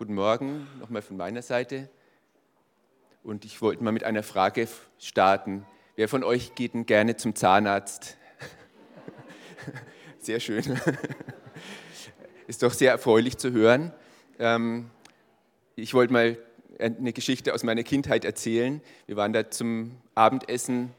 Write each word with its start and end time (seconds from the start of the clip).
Guten 0.00 0.14
Morgen 0.14 0.66
nochmal 0.78 1.02
von 1.02 1.18
meiner 1.18 1.42
Seite. 1.42 1.90
Und 3.22 3.44
ich 3.44 3.60
wollte 3.60 3.84
mal 3.84 3.92
mit 3.92 4.02
einer 4.02 4.22
Frage 4.22 4.66
starten. 4.98 5.66
Wer 5.94 6.08
von 6.08 6.24
euch 6.24 6.54
geht 6.54 6.72
denn 6.72 6.86
gerne 6.86 7.16
zum 7.16 7.34
Zahnarzt? 7.34 8.16
Sehr 10.18 10.40
schön. 10.40 10.64
Ist 12.46 12.62
doch 12.62 12.72
sehr 12.72 12.92
erfreulich 12.92 13.36
zu 13.36 13.52
hören. 13.52 13.92
Ähm, 14.38 14.90
ich 15.76 15.92
wollte 15.92 16.14
mal 16.14 16.38
eine 16.78 17.12
Geschichte 17.12 17.52
aus 17.52 17.62
meiner 17.62 17.82
Kindheit 17.82 18.24
erzählen. 18.24 18.80
Wir 19.04 19.16
waren 19.16 19.34
da 19.34 19.50
zum 19.50 19.98
Abendessen 20.14 20.94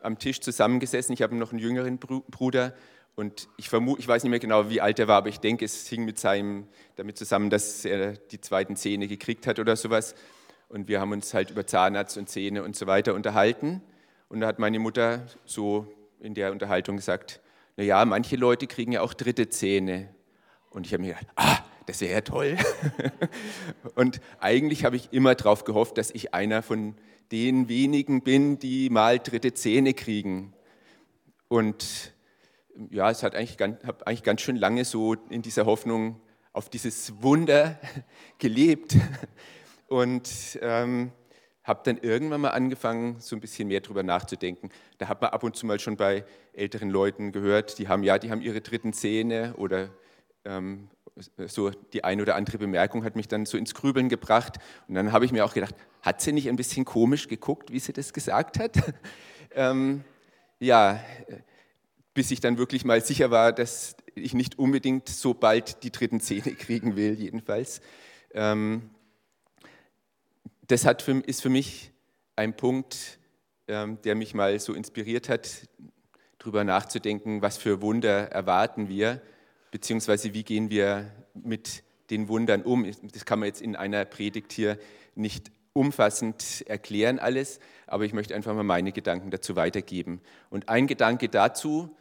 am 0.00 0.18
Tisch 0.18 0.40
zusammengesessen. 0.40 1.12
Ich 1.12 1.20
habe 1.20 1.36
noch 1.36 1.50
einen 1.50 1.60
jüngeren 1.60 1.98
Bruder 1.98 2.72
und 3.16 3.48
ich 3.56 3.70
vermute, 3.70 4.00
ich 4.00 4.06
weiß 4.06 4.22
nicht 4.22 4.30
mehr 4.30 4.38
genau, 4.38 4.68
wie 4.68 4.82
alt 4.82 4.98
er 4.98 5.08
war, 5.08 5.16
aber 5.16 5.30
ich 5.30 5.40
denke, 5.40 5.64
es 5.64 5.86
hing 5.88 6.04
mit 6.04 6.18
seinem 6.18 6.68
damit 6.96 7.16
zusammen, 7.16 7.48
dass 7.48 7.84
er 7.86 8.12
die 8.12 8.42
zweiten 8.42 8.76
Zähne 8.76 9.08
gekriegt 9.08 9.46
hat 9.46 9.58
oder 9.58 9.74
sowas. 9.74 10.14
Und 10.68 10.86
wir 10.88 11.00
haben 11.00 11.12
uns 11.12 11.32
halt 11.32 11.50
über 11.50 11.66
Zahnarzt 11.66 12.18
und 12.18 12.28
Zähne 12.28 12.62
und 12.62 12.76
so 12.76 12.86
weiter 12.86 13.14
unterhalten. 13.14 13.80
Und 14.28 14.40
da 14.40 14.46
hat 14.46 14.58
meine 14.58 14.78
Mutter 14.78 15.26
so 15.46 15.86
in 16.20 16.34
der 16.34 16.52
Unterhaltung 16.52 16.96
gesagt, 16.96 17.40
na 17.76 17.84
ja, 17.84 18.04
manche 18.04 18.36
Leute 18.36 18.66
kriegen 18.66 18.92
ja 18.92 19.00
auch 19.00 19.14
dritte 19.14 19.48
Zähne. 19.48 20.14
Und 20.68 20.86
ich 20.86 20.92
habe 20.92 21.02
mir 21.02 21.14
gedacht, 21.14 21.28
ah, 21.36 21.58
das 21.86 22.02
wäre 22.02 22.12
ja 22.12 22.20
toll. 22.20 22.58
und 23.94 24.20
eigentlich 24.40 24.84
habe 24.84 24.96
ich 24.96 25.10
immer 25.12 25.34
darauf 25.34 25.64
gehofft, 25.64 25.96
dass 25.96 26.10
ich 26.10 26.34
einer 26.34 26.62
von 26.62 26.94
den 27.32 27.70
wenigen 27.70 28.22
bin, 28.22 28.58
die 28.58 28.90
mal 28.90 29.18
dritte 29.18 29.54
Zähne 29.54 29.94
kriegen. 29.94 30.52
Und 31.48 32.12
ja, 32.90 33.10
es 33.10 33.22
hat 33.22 33.34
eigentlich 33.34 33.56
ganz, 33.56 33.84
habe 33.84 34.06
eigentlich 34.06 34.22
ganz 34.22 34.40
schön 34.40 34.56
lange 34.56 34.84
so 34.84 35.14
in 35.30 35.42
dieser 35.42 35.66
Hoffnung 35.66 36.20
auf 36.52 36.68
dieses 36.68 37.22
Wunder 37.22 37.78
gelebt 38.38 38.96
und 39.88 40.58
ähm, 40.62 41.12
habe 41.64 41.80
dann 41.84 41.98
irgendwann 41.98 42.40
mal 42.40 42.50
angefangen, 42.50 43.16
so 43.20 43.34
ein 43.36 43.40
bisschen 43.40 43.68
mehr 43.68 43.80
darüber 43.80 44.02
nachzudenken. 44.02 44.70
Da 44.98 45.08
hat 45.08 45.20
man 45.20 45.30
ab 45.30 45.42
und 45.42 45.56
zu 45.56 45.66
mal 45.66 45.80
schon 45.80 45.96
bei 45.96 46.24
älteren 46.52 46.90
Leuten 46.90 47.32
gehört, 47.32 47.78
die 47.78 47.88
haben 47.88 48.02
ja, 48.02 48.18
die 48.18 48.30
haben 48.30 48.40
ihre 48.40 48.60
dritten 48.60 48.92
Zähne 48.92 49.54
oder 49.56 49.90
ähm, 50.44 50.88
so 51.46 51.70
die 51.70 52.04
eine 52.04 52.22
oder 52.22 52.36
andere 52.36 52.58
Bemerkung 52.58 53.04
hat 53.04 53.16
mich 53.16 53.26
dann 53.26 53.46
so 53.46 53.58
ins 53.58 53.74
Grübeln 53.74 54.08
gebracht. 54.08 54.58
Und 54.86 54.94
dann 54.94 55.12
habe 55.12 55.24
ich 55.24 55.32
mir 55.32 55.44
auch 55.44 55.54
gedacht, 55.54 55.74
hat 56.02 56.20
sie 56.20 56.32
nicht 56.32 56.48
ein 56.48 56.56
bisschen 56.56 56.84
komisch 56.84 57.26
geguckt, 57.26 57.72
wie 57.72 57.78
sie 57.78 57.92
das 57.92 58.12
gesagt 58.12 58.58
hat? 58.58 58.76
ähm, 59.54 60.04
ja, 60.60 61.00
bis 62.16 62.30
ich 62.30 62.40
dann 62.40 62.56
wirklich 62.56 62.86
mal 62.86 63.02
sicher 63.02 63.30
war, 63.30 63.52
dass 63.52 63.94
ich 64.14 64.32
nicht 64.32 64.58
unbedingt 64.58 65.06
so 65.06 65.34
bald 65.34 65.82
die 65.82 65.92
dritten 65.92 66.18
Zähne 66.18 66.54
kriegen 66.58 66.96
will, 66.96 67.12
jedenfalls. 67.12 67.82
Ähm, 68.32 68.88
das 70.66 70.86
für, 71.02 71.20
ist 71.20 71.42
für 71.42 71.50
mich 71.50 71.92
ein 72.34 72.56
Punkt, 72.56 73.18
ähm, 73.68 73.98
der 74.02 74.14
mich 74.14 74.32
mal 74.32 74.58
so 74.58 74.72
inspiriert 74.72 75.28
hat, 75.28 75.68
darüber 76.38 76.64
nachzudenken, 76.64 77.42
was 77.42 77.58
für 77.58 77.82
Wunder 77.82 78.32
erwarten 78.32 78.88
wir, 78.88 79.20
beziehungsweise 79.70 80.32
wie 80.32 80.42
gehen 80.42 80.70
wir 80.70 81.12
mit 81.34 81.82
den 82.08 82.28
Wundern 82.28 82.62
um. 82.62 82.90
Das 83.12 83.26
kann 83.26 83.40
man 83.40 83.48
jetzt 83.48 83.60
in 83.60 83.76
einer 83.76 84.06
Predigt 84.06 84.54
hier 84.54 84.78
nicht 85.14 85.50
umfassend 85.74 86.64
erklären 86.66 87.18
alles, 87.18 87.60
aber 87.86 88.06
ich 88.06 88.14
möchte 88.14 88.34
einfach 88.34 88.54
mal 88.54 88.62
meine 88.62 88.92
Gedanken 88.92 89.30
dazu 89.30 89.54
weitergeben. 89.54 90.22
Und 90.48 90.70
ein 90.70 90.86
Gedanke 90.86 91.28
dazu 91.28 91.94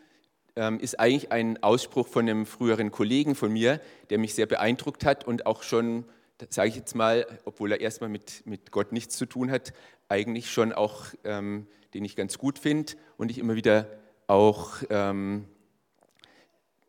ist 0.80 1.00
eigentlich 1.02 1.34
ein 1.34 1.62
Ausspruch 1.62 2.08
von 2.08 2.30
einem 2.30 2.46
früheren 2.46 2.90
Kollegen 2.90 3.36
von 3.36 3.52
mir, 3.52 3.82
der 4.10 4.18
mich 4.18 4.34
sehr 4.36 4.46
beeindruckt 4.46 5.04
hat 5.04 5.28
und 5.28 5.46
auch 5.46 5.64
schon, 5.64 6.06
sage 6.50 6.70
ich 6.70 6.76
jetzt 6.78 6.96
mal, 6.96 7.28
obwohl 7.44 7.74
er 7.74 7.82
erstmal 7.82 8.10
mit, 8.10 8.46
mit 8.46 8.72
Gott 8.72 8.94
nichts 8.94 9.18
zu 9.18 9.26
tun 9.26 9.52
hat, 9.52 9.74
eigentlich 10.08 10.50
schon 10.50 10.72
auch, 10.72 11.08
ähm, 11.26 11.68
den 11.94 12.06
ich 12.06 12.16
ganz 12.16 12.38
gut 12.38 12.60
finde 12.60 12.94
und 13.18 13.32
ich 13.32 13.38
immer 13.38 13.56
wieder 13.56 13.88
auch 14.28 14.78
ähm, 14.90 15.46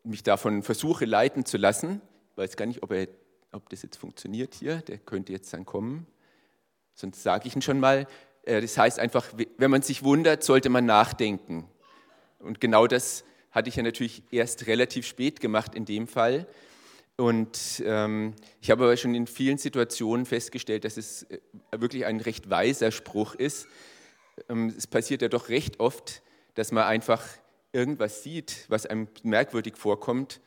mich 0.03 0.23
davon 0.23 0.63
versuche 0.63 1.05
leiten 1.05 1.45
zu 1.45 1.57
lassen. 1.57 2.01
Ich 2.31 2.37
weiß 2.37 2.55
gar 2.55 2.65
nicht, 2.65 2.83
ob, 2.83 2.91
er, 2.91 3.07
ob 3.51 3.69
das 3.69 3.81
jetzt 3.81 3.97
funktioniert 3.97 4.53
hier, 4.53 4.77
der 4.77 4.97
könnte 4.97 5.33
jetzt 5.33 5.53
dann 5.53 5.65
kommen. 5.65 6.07
Sonst 6.93 7.21
sage 7.21 7.47
ich 7.47 7.55
ihn 7.55 7.61
schon 7.61 7.79
mal. 7.79 8.07
Äh, 8.43 8.61
das 8.61 8.77
heißt 8.77 8.99
einfach, 8.99 9.25
wenn 9.57 9.71
man 9.71 9.81
sich 9.81 10.03
wundert, 10.03 10.43
sollte 10.43 10.69
man 10.69 10.85
nachdenken. 10.85 11.69
Und 12.39 12.61
genau 12.61 12.87
das 12.87 13.23
hatte 13.51 13.69
ich 13.69 13.75
ja 13.75 13.83
natürlich 13.83 14.23
erst 14.31 14.67
relativ 14.67 15.05
spät 15.05 15.39
gemacht 15.39 15.75
in 15.75 15.85
dem 15.85 16.07
Fall. 16.07 16.47
Und 17.17 17.81
ähm, 17.83 18.35
ich 18.61 18.69
habe 18.69 18.83
aber 18.83 18.95
schon 18.95 19.15
in 19.15 19.25
vielen 19.25 19.57
Situationen 19.57 20.25
festgestellt, 20.25 20.85
dass 20.85 20.97
es 20.97 21.23
äh, 21.23 21.39
wirklich 21.71 22.05
ein 22.05 22.19
recht 22.19 22.49
weiser 22.49 22.91
Spruch 22.91 23.33
ist. 23.33 23.67
Ähm, 24.49 24.71
es 24.77 24.85
passiert 24.85 25.23
ja 25.23 25.27
doch 25.27 25.49
recht 25.49 25.79
oft, 25.79 26.21
dass 26.53 26.71
man 26.71 26.83
einfach 26.83 27.23
irgendwas 27.71 28.21
sieht, 28.21 28.65
was 28.67 28.85
einem 28.85 29.07
merkwürdig 29.23 29.77
vorkommt, 29.77 30.41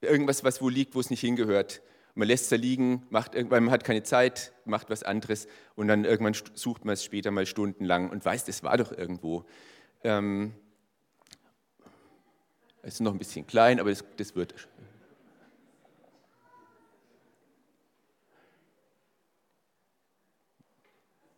irgendwas, 0.00 0.42
was 0.42 0.60
wo 0.60 0.68
liegt, 0.68 0.96
wo 0.96 1.00
es 1.00 1.10
nicht 1.10 1.20
hingehört. 1.20 1.80
Man 2.16 2.28
lässt 2.28 2.44
es 2.44 2.50
da 2.50 2.56
liegen, 2.56 3.06
macht 3.10 3.34
man 3.50 3.70
hat 3.70 3.84
keine 3.84 4.02
Zeit, 4.02 4.52
macht 4.64 4.90
was 4.90 5.02
anderes 5.02 5.48
und 5.74 5.88
dann 5.88 6.04
irgendwann 6.04 6.36
sucht 6.54 6.84
man 6.84 6.94
es 6.94 7.04
später 7.04 7.30
mal 7.30 7.46
stundenlang 7.46 8.10
und 8.10 8.24
weiß, 8.24 8.44
das 8.44 8.62
war 8.62 8.76
doch 8.76 8.92
irgendwo. 8.92 9.44
Ähm, 10.04 10.54
es 12.86 12.94
ist 12.94 13.00
noch 13.00 13.12
ein 13.12 13.18
bisschen 13.18 13.46
klein, 13.46 13.80
aber 13.80 13.90
das, 13.90 14.04
das 14.16 14.36
wird. 14.36 14.54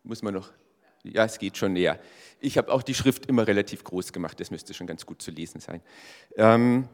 Muss 0.03 0.21
man 0.21 0.33
noch. 0.33 0.51
Ja, 1.03 1.23
es 1.23 1.39
geht 1.39 1.55
schon 1.55 1.73
näher. 1.73 1.99
Ich 2.41 2.57
habe 2.57 2.71
auch 2.71 2.83
die 2.83 2.93
Schrift 2.93 3.27
immer 3.27 3.47
relativ 3.47 3.83
groß 3.83 4.11
gemacht, 4.11 4.39
das 4.39 4.51
müsste 4.51 4.73
schon 4.73 4.87
ganz 4.87 5.05
gut 5.05 5.21
zu 5.21 5.31
lesen 5.31 5.61
sein. 5.61 5.81
Ähm, 6.35 6.89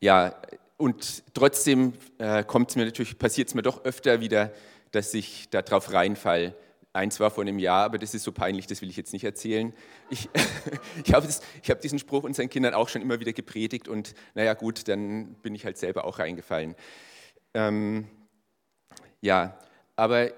ja, 0.00 0.34
und 0.76 1.22
trotzdem 1.32 1.92
äh, 2.18 2.42
kommt 2.42 2.70
es 2.70 2.76
mir 2.76 2.84
natürlich, 2.84 3.16
passiert 3.16 3.48
es 3.48 3.54
mir 3.54 3.62
doch 3.62 3.84
öfter 3.84 4.20
wieder, 4.20 4.52
dass 4.90 5.14
ich 5.14 5.48
darauf 5.50 5.92
reinfall, 5.92 6.56
Eins 6.94 7.20
war 7.20 7.30
vor 7.30 7.42
einem 7.42 7.58
Jahr, 7.58 7.84
aber 7.84 7.96
das 7.96 8.14
ist 8.14 8.22
so 8.22 8.32
peinlich, 8.32 8.66
das 8.66 8.82
will 8.82 8.90
ich 8.90 8.96
jetzt 8.96 9.14
nicht 9.14 9.24
erzählen. 9.24 9.72
Ich, 10.10 10.28
ich 11.04 11.14
habe 11.14 11.26
hab 11.26 11.80
diesen 11.80 11.98
Spruch 11.98 12.24
unseren 12.24 12.50
Kindern 12.50 12.74
auch 12.74 12.88
schon 12.88 13.00
immer 13.00 13.18
wieder 13.18 13.32
gepredigt 13.32 13.88
und 13.88 14.14
naja 14.34 14.52
gut, 14.54 14.88
dann 14.88 15.34
bin 15.36 15.54
ich 15.54 15.64
halt 15.64 15.78
selber 15.78 16.04
auch 16.04 16.18
reingefallen. 16.18 16.74
Ähm, 17.54 18.08
ja, 19.22 19.58
aber 19.96 20.32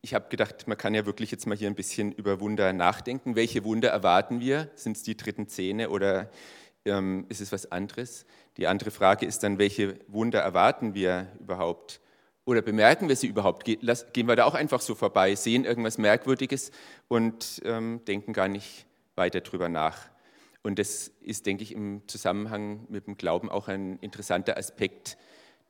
ich 0.00 0.14
habe 0.14 0.28
gedacht, 0.28 0.66
man 0.66 0.78
kann 0.78 0.94
ja 0.94 1.06
wirklich 1.06 1.30
jetzt 1.30 1.46
mal 1.46 1.56
hier 1.56 1.68
ein 1.68 1.74
bisschen 1.74 2.12
über 2.12 2.40
Wunder 2.40 2.72
nachdenken. 2.72 3.36
Welche 3.36 3.64
Wunder 3.64 3.90
erwarten 3.90 4.40
wir? 4.40 4.70
Sind 4.74 4.96
es 4.96 5.02
die 5.02 5.16
dritten 5.16 5.48
Zähne 5.48 5.90
oder 5.90 6.30
ähm, 6.84 7.26
ist 7.28 7.40
es 7.40 7.52
was 7.52 7.70
anderes? 7.70 8.26
Die 8.56 8.66
andere 8.66 8.90
Frage 8.90 9.26
ist 9.26 9.42
dann, 9.42 9.58
welche 9.58 9.98
Wunder 10.08 10.40
erwarten 10.40 10.94
wir 10.94 11.28
überhaupt? 11.38 12.00
Oder 12.44 12.60
bemerken 12.60 13.08
wir 13.08 13.16
sie 13.16 13.28
überhaupt? 13.28 13.64
Gehen 13.64 14.28
wir 14.28 14.36
da 14.36 14.44
auch 14.44 14.54
einfach 14.54 14.80
so 14.80 14.94
vorbei, 14.94 15.34
sehen 15.36 15.64
irgendwas 15.64 15.96
Merkwürdiges 15.96 16.72
und 17.08 17.62
ähm, 17.64 18.00
denken 18.06 18.32
gar 18.32 18.48
nicht 18.48 18.86
weiter 19.14 19.40
drüber 19.42 19.68
nach. 19.68 20.10
Und 20.62 20.78
das 20.78 21.08
ist, 21.20 21.46
denke 21.46 21.62
ich, 21.62 21.72
im 21.72 22.02
Zusammenhang 22.08 22.86
mit 22.88 23.06
dem 23.06 23.16
Glauben 23.16 23.48
auch 23.48 23.68
ein 23.68 23.98
interessanter 23.98 24.56
Aspekt, 24.56 25.16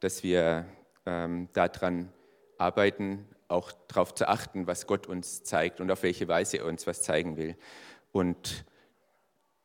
dass 0.01 0.23
wir 0.23 0.67
ähm, 1.05 1.49
daran 1.53 2.11
arbeiten, 2.57 3.27
auch 3.49 3.73
darauf 3.89 4.15
zu 4.15 4.29
achten, 4.29 4.67
was 4.67 4.87
Gott 4.87 5.07
uns 5.07 5.43
zeigt 5.43 5.81
und 5.81 5.91
auf 5.91 6.03
welche 6.03 6.29
Weise 6.29 6.59
er 6.59 6.67
uns 6.67 6.87
was 6.87 7.03
zeigen 7.03 7.37
will. 7.37 7.57
Und 8.13 8.65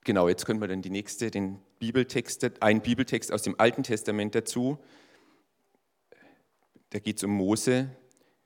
genau, 0.03 0.27
jetzt 0.27 0.45
können 0.45 0.59
wir 0.59 0.67
dann 0.67 0.81
die 0.81 0.89
nächste, 0.89 1.31
den 1.31 1.59
Bibeltext, 1.79 2.61
einen 2.61 2.81
Bibeltext 2.81 3.31
aus 3.31 3.43
dem 3.43 3.55
Alten 3.59 3.83
Testament 3.83 4.35
dazu 4.35 4.77
da 6.97 7.01
geht 7.01 7.17
es 7.17 7.23
um 7.23 7.29
Mose, 7.29 7.91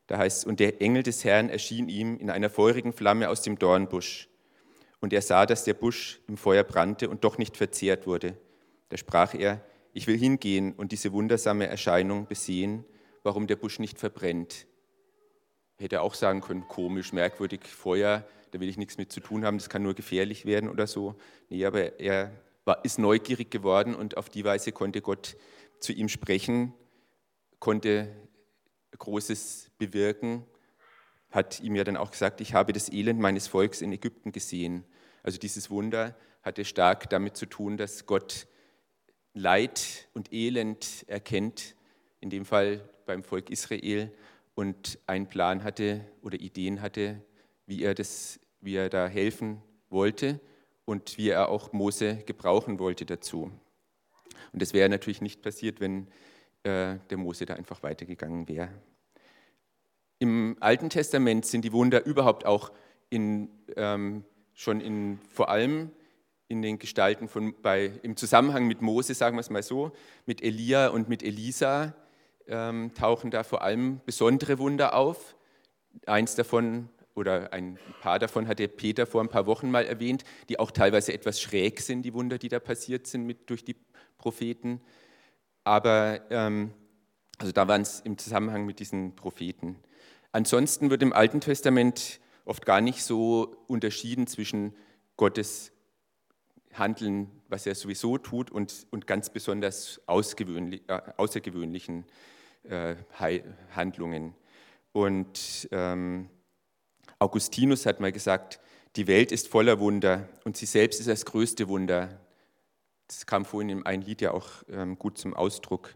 da 0.08 0.18
heißt 0.18 0.40
es, 0.40 0.44
und 0.44 0.60
der 0.60 0.82
Engel 0.82 1.04
des 1.04 1.24
Herrn 1.24 1.48
erschien 1.48 1.88
ihm 1.88 2.18
in 2.18 2.30
einer 2.30 2.50
feurigen 2.50 2.92
Flamme 2.92 3.30
aus 3.30 3.44
dem 3.44 3.58
Dornbusch. 3.58 4.28
Und 5.00 5.14
er 5.14 5.22
sah, 5.22 5.46
dass 5.46 5.64
der 5.64 5.74
Busch 5.74 6.20
im 6.28 6.36
Feuer 6.36 6.66
brannte 6.66 7.10
und 7.10 7.24
doch 7.24 7.38
nicht 7.38 7.56
verzehrt 7.56 8.08
wurde. 8.08 8.36
Da 8.90 8.98
sprach 8.98 9.34
er, 9.36 9.64
ich 9.94 10.06
will 10.06 10.18
hingehen 10.18 10.74
und 10.74 10.92
diese 10.92 11.14
wundersame 11.14 11.68
Erscheinung 11.68 12.28
besehen, 12.28 12.84
warum 13.24 13.48
der 13.48 13.56
Busch 13.56 13.80
nicht 13.80 13.98
verbrennt. 13.98 14.68
Hätte 15.80 16.02
auch 16.02 16.14
sagen 16.14 16.42
können, 16.42 16.68
komisch, 16.68 17.14
merkwürdig, 17.14 17.62
Feuer, 17.64 18.26
da 18.52 18.60
will 18.60 18.68
ich 18.68 18.76
nichts 18.76 18.98
mit 18.98 19.14
zu 19.14 19.22
tun 19.22 19.46
haben, 19.46 19.60
das 19.60 19.70
kann 19.70 19.82
nur 19.82 19.94
gefährlich 19.94 20.46
werden 20.46 20.70
oder 20.70 20.88
so. 20.88 21.16
Nee, 21.48 21.64
aber 21.64 22.02
er 22.02 22.34
war, 22.66 22.84
ist 22.84 23.00
neugierig 23.00 23.50
geworden 23.50 23.96
und 23.96 24.18
auf 24.18 24.28
die 24.28 24.44
Weise 24.44 24.74
konnte 24.74 25.00
Gott 25.00 25.38
zu 25.80 25.94
ihm 25.94 26.10
sprechen, 26.10 26.74
konnte 27.60 28.14
Großes 28.98 29.72
bewirken, 29.78 30.46
hat 31.32 31.62
ihm 31.62 31.76
ja 31.76 31.84
dann 31.84 31.98
auch 31.98 32.12
gesagt, 32.12 32.42
ich 32.42 32.54
habe 32.54 32.74
das 32.74 32.92
Elend 32.92 33.20
meines 33.20 33.48
Volks 33.48 33.82
in 33.82 33.92
Ägypten 33.94 34.32
gesehen. 34.32 34.84
Also 35.24 35.38
dieses 35.38 35.70
Wunder 35.70 36.16
hatte 36.44 36.66
stark 36.66 37.10
damit 37.10 37.38
zu 37.38 37.46
tun, 37.46 37.78
dass 37.78 38.06
Gott 38.06 38.48
Leid 39.34 40.10
und 40.14 40.34
Elend 40.34 41.06
erkennt, 41.08 41.76
in 42.20 42.30
dem 42.30 42.46
Fall 42.46 42.82
beim 43.06 43.24
Volk 43.24 43.50
Israel 43.50 44.12
und 44.56 45.00
einen 45.08 45.28
Plan 45.28 45.64
hatte 45.64 46.06
oder 46.22 46.40
Ideen 46.40 46.82
hatte, 46.82 47.22
wie 47.66 47.84
er, 47.84 47.96
das, 47.96 48.40
wie 48.60 48.76
er 48.76 48.90
da 48.90 49.08
helfen 49.08 49.62
wollte 49.90 50.40
und 50.86 51.18
wie 51.18 51.30
er 51.30 51.50
auch 51.50 51.72
Mose 51.72 52.18
gebrauchen 52.26 52.80
wollte 52.80 53.06
dazu. 53.06 53.52
Und 54.52 54.62
das 54.62 54.74
wäre 54.74 54.90
natürlich 54.90 55.22
nicht 55.22 55.42
passiert, 55.42 55.80
wenn 55.80 56.08
äh, 56.64 56.98
der 57.10 57.18
Mose 57.18 57.46
da 57.46 57.56
einfach 57.56 57.84
weitergegangen 57.84 58.48
wäre. 58.48 58.70
Im 60.20 60.58
Alten 60.60 60.90
Testament 60.90 61.46
sind 61.46 61.66
die 61.66 61.74
Wunder 61.74 62.06
überhaupt 62.06 62.46
auch 62.46 62.72
in, 63.10 63.50
ähm, 63.76 64.24
schon 64.54 64.80
in, 64.80 65.20
vor 65.34 65.50
allem 65.50 65.92
in 66.48 66.62
den 66.62 66.78
Gestalten 66.78 67.28
von, 67.28 67.56
bei, 67.62 67.92
im 68.04 68.16
Zusammenhang 68.18 68.68
mit 68.68 68.82
Mose, 68.82 69.14
sagen 69.14 69.38
wir 69.38 69.42
es 69.42 69.50
mal 69.50 69.64
so, 69.64 69.92
mit 70.26 70.44
Elia 70.44 70.90
und 70.90 71.10
mit 71.10 71.24
Elisa 71.24 71.96
ähm, 72.48 72.94
tauchen 72.94 73.32
da 73.32 73.44
vor 73.44 73.62
allem 73.62 74.02
besondere 74.06 74.60
Wunder 74.60 74.94
auf. 74.94 75.36
Eins 76.06 76.36
davon 76.36 76.90
oder 77.16 77.52
ein 77.54 77.80
paar 78.02 78.20
davon 78.20 78.48
hat 78.48 78.60
der 78.60 78.68
Peter 78.68 79.06
vor 79.06 79.22
ein 79.22 79.30
paar 79.30 79.46
Wochen 79.46 79.72
mal 79.72 79.86
erwähnt, 79.86 80.24
die 80.50 80.60
auch 80.60 80.72
teilweise 80.72 81.14
etwas 81.14 81.42
schräg 81.42 81.80
sind, 81.82 82.04
die 82.04 82.14
Wunder, 82.14 82.38
die 82.38 82.50
da 82.50 82.60
passiert 82.60 83.08
sind 83.08 83.26
mit, 83.26 83.50
durch 83.50 83.64
die 83.64 83.76
Propheten. 84.18 84.82
Aber 85.64 86.22
ähm, 86.30 86.74
also 87.38 87.52
da 87.52 87.68
waren 87.68 87.82
es 87.82 88.00
im 88.02 88.18
Zusammenhang 88.18 88.66
mit 88.66 88.80
diesen 88.80 89.16
Propheten. 89.16 89.78
Ansonsten 90.32 90.90
wird 90.90 91.02
im 91.02 91.12
Alten 91.12 91.42
Testament 91.42 92.20
oft 92.46 92.66
gar 92.66 92.82
nicht 92.82 93.04
so 93.04 93.58
unterschieden 93.68 94.28
zwischen 94.28 94.76
Gottes 95.18 95.72
Handeln, 96.74 97.30
was 97.50 97.66
er 97.66 97.76
sowieso 97.76 98.18
tut, 98.18 98.50
und, 98.52 98.88
und 98.92 99.08
ganz 99.08 99.30
besonders 99.30 99.98
äh, 99.98 100.02
außergewöhnlichen 100.08 102.06
äh, 102.64 102.96
Handlungen. 103.76 104.36
Und 104.94 105.68
ähm, 105.72 106.30
Augustinus 107.20 107.86
hat 107.86 108.00
mal 108.00 108.12
gesagt, 108.12 108.60
die 108.96 109.08
Welt 109.08 109.32
ist 109.32 109.48
voller 109.48 109.80
Wunder 109.80 110.30
und 110.44 110.58
sie 110.58 110.66
selbst 110.66 111.00
ist 111.00 111.10
das 111.10 111.26
größte 111.26 111.68
Wunder. 111.68 112.21
Das 113.12 113.26
kam 113.26 113.44
vorhin 113.44 113.70
in 113.70 113.86
einem 113.86 114.04
Lied 114.04 114.22
ja 114.22 114.32
auch 114.32 114.48
ähm, 114.70 114.98
gut 114.98 115.18
zum 115.18 115.34
Ausdruck. 115.34 115.96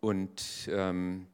Und 0.00 0.68
ähm, 0.70 1.26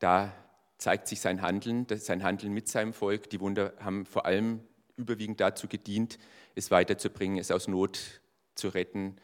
da 0.00 0.34
zeigt 0.76 1.08
sich 1.08 1.22
sein 1.22 1.40
Handeln, 1.40 1.86
sein 1.88 2.22
Handeln 2.22 2.52
mit 2.52 2.68
seinem 2.68 2.92
Volk. 2.92 3.30
Die 3.30 3.40
Wunder 3.40 3.72
haben 3.80 4.04
vor 4.04 4.26
allem 4.26 4.60
überwiegend 4.96 5.40
dazu 5.40 5.66
gedient, 5.66 6.18
es 6.54 6.70
weiterzubringen, 6.70 7.38
es 7.38 7.50
aus 7.50 7.66
Not 7.66 8.20
zu 8.54 8.68
retten 8.68 9.16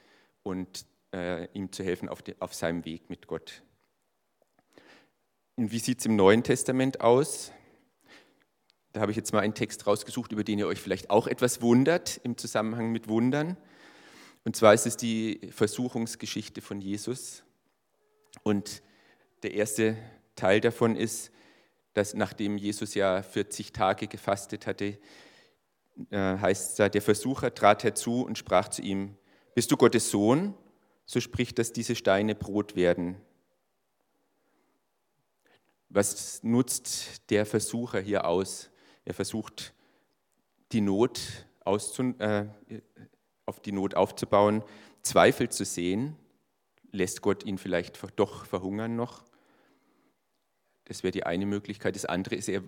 und 0.42 0.86
äh, 1.14 1.46
ihm 1.52 1.70
zu 1.70 1.84
helfen 1.84 2.08
auf, 2.08 2.22
die, 2.22 2.40
auf 2.40 2.54
seinem 2.54 2.86
Weg 2.86 3.10
mit 3.10 3.26
Gott. 3.26 3.62
Und 5.56 5.70
wie 5.70 5.78
sieht 5.78 6.00
es 6.00 6.06
im 6.06 6.16
Neuen 6.16 6.42
Testament 6.42 7.02
aus? 7.02 7.52
Da 8.94 9.02
habe 9.02 9.12
ich 9.12 9.16
jetzt 9.18 9.34
mal 9.34 9.40
einen 9.40 9.54
Text 9.54 9.86
rausgesucht, 9.86 10.32
über 10.32 10.44
den 10.44 10.58
ihr 10.58 10.66
euch 10.66 10.80
vielleicht 10.80 11.10
auch 11.10 11.26
etwas 11.26 11.60
wundert 11.60 12.18
im 12.24 12.38
Zusammenhang 12.38 12.90
mit 12.90 13.06
Wundern. 13.06 13.58
Und 14.44 14.56
zwar 14.56 14.74
ist 14.74 14.86
es 14.86 14.96
die 14.96 15.50
Versuchungsgeschichte 15.52 16.60
von 16.60 16.80
Jesus. 16.80 17.42
Und 18.42 18.82
der 19.42 19.54
erste 19.54 19.96
Teil 20.34 20.60
davon 20.60 20.96
ist, 20.96 21.30
dass 21.94 22.14
nachdem 22.14 22.56
Jesus 22.56 22.94
ja 22.94 23.22
40 23.22 23.72
Tage 23.72 24.06
gefastet 24.06 24.66
hatte, 24.66 24.98
äh, 26.10 26.38
heißt 26.38 26.70
es 26.70 26.76
da, 26.76 26.88
der 26.88 27.02
Versucher 27.02 27.54
trat 27.54 27.84
herzu 27.84 28.22
und 28.22 28.38
sprach 28.38 28.68
zu 28.68 28.82
ihm, 28.82 29.16
bist 29.54 29.70
du 29.70 29.76
Gottes 29.76 30.10
Sohn? 30.10 30.54
So 31.04 31.20
spricht, 31.20 31.58
dass 31.58 31.72
diese 31.72 31.96
Steine 31.96 32.34
Brot 32.34 32.76
werden. 32.76 33.20
Was 35.88 36.42
nutzt 36.44 37.28
der 37.30 37.44
Versucher 37.44 38.00
hier 38.00 38.24
aus? 38.24 38.70
Er 39.04 39.12
versucht, 39.12 39.74
die 40.70 40.80
Not 40.80 41.20
auszu, 41.64 42.14
äh, 42.20 42.46
auf 43.50 43.60
die 43.60 43.72
Not 43.72 43.94
aufzubauen, 43.94 44.62
Zweifel 45.02 45.50
zu 45.50 45.64
sehen. 45.64 46.16
Lässt 46.92 47.20
Gott 47.20 47.44
ihn 47.44 47.58
vielleicht 47.58 48.00
doch 48.16 48.46
verhungern 48.46 48.96
noch? 48.96 49.24
Das 50.84 51.02
wäre 51.02 51.12
die 51.12 51.24
eine 51.24 51.46
Möglichkeit. 51.46 51.96
Das 51.96 52.04
andere 52.04 52.36
ist, 52.36 52.48
er, 52.48 52.62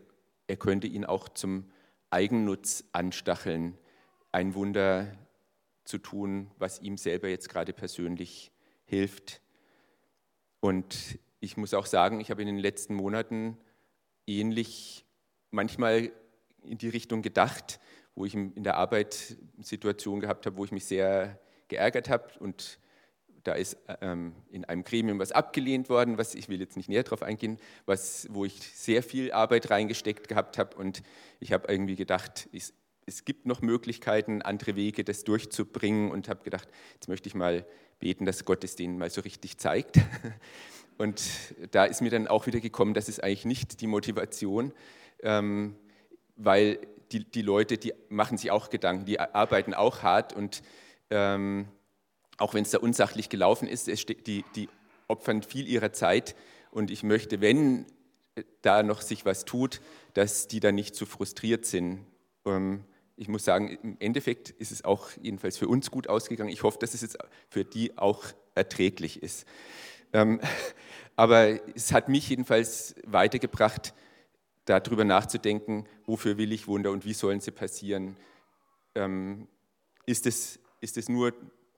er 0.48 0.56
könnte 0.56 0.86
ihn 0.86 1.04
auch 1.04 1.28
zum 1.28 1.70
Eigennutz 2.10 2.84
anstacheln, 2.92 3.78
ein 4.32 4.54
Wunder 4.54 5.16
zu 5.84 5.98
tun, 5.98 6.50
was 6.58 6.80
ihm 6.80 6.96
selber 6.96 7.28
jetzt 7.28 7.48
gerade 7.48 7.72
persönlich 7.72 8.52
hilft. 8.84 9.40
Und 10.60 11.18
ich 11.40 11.56
muss 11.56 11.74
auch 11.74 11.86
sagen, 11.86 12.20
ich 12.20 12.30
habe 12.30 12.42
in 12.42 12.48
den 12.48 12.58
letzten 12.58 12.94
Monaten 12.94 13.56
ähnlich 14.26 15.04
manchmal 15.50 16.10
in 16.64 16.78
die 16.78 16.88
Richtung 16.88 17.22
gedacht, 17.22 17.80
wo 18.14 18.24
ich 18.24 18.34
in 18.34 18.62
der 18.62 18.76
Arbeit 18.76 19.36
Situationen 19.60 20.20
gehabt 20.20 20.46
habe, 20.46 20.56
wo 20.56 20.64
ich 20.64 20.72
mich 20.72 20.84
sehr 20.84 21.38
geärgert 21.68 22.08
habe. 22.08 22.28
Und 22.40 22.78
da 23.44 23.54
ist 23.54 23.76
ähm, 24.00 24.34
in 24.50 24.64
einem 24.64 24.84
Gremium 24.84 25.18
was 25.18 25.32
abgelehnt 25.32 25.88
worden, 25.88 26.18
was 26.18 26.34
ich 26.34 26.48
will 26.48 26.60
jetzt 26.60 26.76
nicht 26.76 26.88
näher 26.88 27.02
darauf 27.02 27.22
eingehen, 27.22 27.58
was, 27.86 28.28
wo 28.30 28.44
ich 28.44 28.54
sehr 28.74 29.02
viel 29.02 29.32
Arbeit 29.32 29.70
reingesteckt 29.70 30.28
gehabt 30.28 30.58
habe. 30.58 30.76
Und 30.76 31.02
ich 31.40 31.52
habe 31.52 31.72
irgendwie 31.72 31.96
gedacht, 31.96 32.48
ich, 32.52 32.72
es 33.06 33.24
gibt 33.24 33.46
noch 33.46 33.62
Möglichkeiten, 33.62 34.42
andere 34.42 34.76
Wege, 34.76 35.04
das 35.04 35.24
durchzubringen. 35.24 36.10
Und 36.10 36.28
habe 36.28 36.44
gedacht, 36.44 36.68
jetzt 36.94 37.08
möchte 37.08 37.28
ich 37.28 37.34
mal 37.34 37.66
beten, 37.98 38.26
dass 38.26 38.44
Gott 38.44 38.62
es 38.64 38.76
denen 38.76 38.98
mal 38.98 39.10
so 39.10 39.22
richtig 39.22 39.58
zeigt. 39.58 39.98
Und 40.98 41.22
da 41.70 41.84
ist 41.84 42.02
mir 42.02 42.10
dann 42.10 42.28
auch 42.28 42.46
wieder 42.46 42.60
gekommen, 42.60 42.94
das 42.94 43.08
ist 43.08 43.24
eigentlich 43.24 43.44
nicht 43.44 43.80
die 43.80 43.86
Motivation, 43.86 44.72
ähm, 45.22 45.76
weil 46.36 46.78
die, 47.12 47.24
die 47.24 47.42
Leute, 47.42 47.78
die 47.78 47.92
machen 48.08 48.38
sich 48.38 48.50
auch 48.50 48.70
Gedanken, 48.70 49.04
die 49.04 49.20
arbeiten 49.20 49.74
auch 49.74 50.02
hart 50.02 50.32
und 50.32 50.62
ähm, 51.10 51.68
auch 52.38 52.54
wenn 52.54 52.62
es 52.62 52.70
da 52.70 52.78
unsachlich 52.78 53.28
gelaufen 53.28 53.68
ist, 53.68 53.86
die, 54.26 54.44
die 54.54 54.68
opfern 55.08 55.42
viel 55.42 55.68
ihrer 55.68 55.92
Zeit 55.92 56.34
und 56.70 56.90
ich 56.90 57.02
möchte, 57.02 57.40
wenn 57.40 57.86
da 58.62 58.82
noch 58.82 59.02
sich 59.02 59.24
was 59.24 59.44
tut, 59.44 59.80
dass 60.14 60.48
die 60.48 60.60
dann 60.60 60.74
nicht 60.74 60.94
zu 60.94 61.06
frustriert 61.06 61.66
sind. 61.66 62.06
Ähm, 62.46 62.84
ich 63.16 63.28
muss 63.28 63.44
sagen, 63.44 63.78
im 63.82 63.96
Endeffekt 64.00 64.50
ist 64.50 64.72
es 64.72 64.84
auch 64.84 65.10
jedenfalls 65.20 65.58
für 65.58 65.68
uns 65.68 65.90
gut 65.90 66.08
ausgegangen. 66.08 66.50
Ich 66.50 66.62
hoffe, 66.62 66.78
dass 66.78 66.94
es 66.94 67.02
jetzt 67.02 67.18
für 67.48 67.64
die 67.64 67.96
auch 67.98 68.24
erträglich 68.54 69.22
ist. 69.22 69.46
Ähm, 70.12 70.40
aber 71.16 71.60
es 71.76 71.92
hat 71.92 72.08
mich 72.08 72.28
jedenfalls 72.28 72.94
weitergebracht, 73.06 73.94
darüber 74.64 75.04
nachzudenken, 75.04 75.86
wofür 76.06 76.38
will 76.38 76.52
ich 76.52 76.68
Wunder 76.68 76.90
und 76.92 77.04
wie 77.04 77.14
sollen 77.14 77.40
sie 77.40 77.50
passieren. 77.50 78.16
Ähm, 78.94 79.48
ist 80.06 80.26
es, 80.26 80.58
ist 80.80 80.96
es 80.96 81.08
nur 81.08 81.32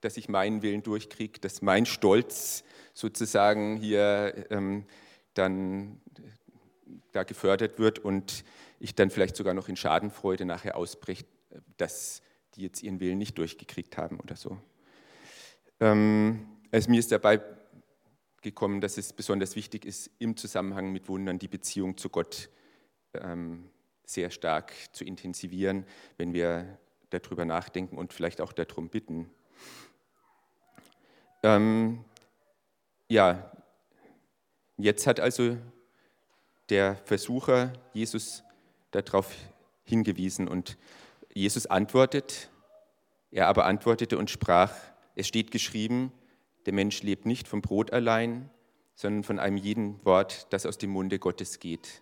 dass 0.05 0.17
ich 0.17 0.29
meinen 0.29 0.61
Willen 0.61 0.83
durchkriege, 0.83 1.39
dass 1.39 1.63
mein 1.63 1.87
Stolz 1.87 2.63
sozusagen 2.93 3.77
hier 3.77 4.45
ähm, 4.51 4.85
dann 5.33 5.99
da 7.11 7.23
gefördert 7.23 7.79
wird 7.79 7.97
und 7.97 8.43
ich 8.79 8.93
dann 8.93 9.09
vielleicht 9.09 9.35
sogar 9.35 9.55
noch 9.55 9.67
in 9.67 9.75
Schadenfreude 9.75 10.45
nachher 10.45 10.77
ausbricht, 10.77 11.27
dass 11.77 12.21
die 12.53 12.61
jetzt 12.61 12.83
ihren 12.83 12.99
Willen 12.99 13.17
nicht 13.17 13.37
durchgekriegt 13.37 13.97
haben 13.97 14.19
oder 14.19 14.35
so. 14.35 14.59
Ähm, 15.79 16.45
also 16.71 16.91
mir 16.91 16.99
ist 16.99 17.11
dabei 17.11 17.41
gekommen, 18.41 18.81
dass 18.81 18.99
es 18.99 19.11
besonders 19.11 19.55
wichtig 19.55 19.85
ist, 19.85 20.11
im 20.19 20.37
Zusammenhang 20.37 20.91
mit 20.91 21.09
Wundern 21.09 21.39
die 21.39 21.47
Beziehung 21.47 21.97
zu 21.97 22.09
Gott 22.09 22.49
sehr 24.05 24.31
stark 24.31 24.73
zu 24.91 25.03
intensivieren, 25.03 25.85
wenn 26.17 26.33
wir 26.33 26.77
darüber 27.09 27.45
nachdenken 27.45 27.97
und 27.97 28.13
vielleicht 28.13 28.41
auch 28.41 28.53
darum 28.53 28.89
bitten. 28.89 29.29
Ähm, 31.43 32.03
ja, 33.07 33.51
jetzt 34.77 35.07
hat 35.07 35.19
also 35.19 35.57
der 36.69 36.95
Versucher 37.05 37.73
Jesus 37.93 38.43
darauf 38.91 39.33
hingewiesen 39.83 40.47
und 40.47 40.77
Jesus 41.33 41.67
antwortet, 41.67 42.49
er 43.31 43.47
aber 43.47 43.65
antwortete 43.65 44.17
und 44.17 44.29
sprach, 44.29 44.73
es 45.15 45.27
steht 45.27 45.51
geschrieben, 45.51 46.11
der 46.65 46.73
Mensch 46.73 47.03
lebt 47.03 47.25
nicht 47.25 47.47
vom 47.47 47.61
Brot 47.61 47.91
allein, 47.91 48.49
sondern 48.95 49.23
von 49.23 49.39
einem 49.39 49.57
jeden 49.57 50.03
Wort, 50.05 50.47
das 50.51 50.65
aus 50.65 50.77
dem 50.77 50.89
Munde 50.89 51.19
Gottes 51.19 51.59
geht. 51.59 52.01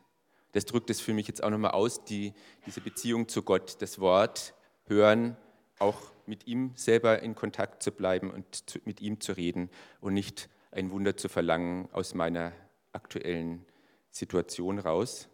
Das 0.54 0.66
drückt 0.66 0.90
es 0.90 1.02
für 1.02 1.14
mich 1.14 1.28
jetzt 1.28 1.44
auch 1.44 1.50
nochmal 1.50 1.72
aus, 1.72 2.06
die, 2.06 2.34
diese 2.66 2.80
Beziehung 2.80 3.28
zu 3.28 3.42
Gott, 3.42 3.82
das 3.82 4.00
Wort 4.00 4.54
hören, 4.86 5.36
auch 5.80 6.00
mit 6.26 6.48
ihm 6.48 6.72
selber 6.76 7.22
in 7.22 7.36
Kontakt 7.36 7.84
zu 7.84 7.92
bleiben 7.92 8.32
und 8.32 8.70
zu, 8.70 8.80
mit 8.86 9.02
ihm 9.02 9.20
zu 9.20 9.34
reden 9.34 9.70
und 10.00 10.14
nicht 10.14 10.50
ein 10.72 10.92
Wunder 10.92 11.18
zu 11.18 11.28
verlangen 11.28 11.90
aus 11.92 12.14
meiner 12.14 12.54
aktuellen 12.94 13.66
Situation 14.10 14.80
raus. 14.80 15.28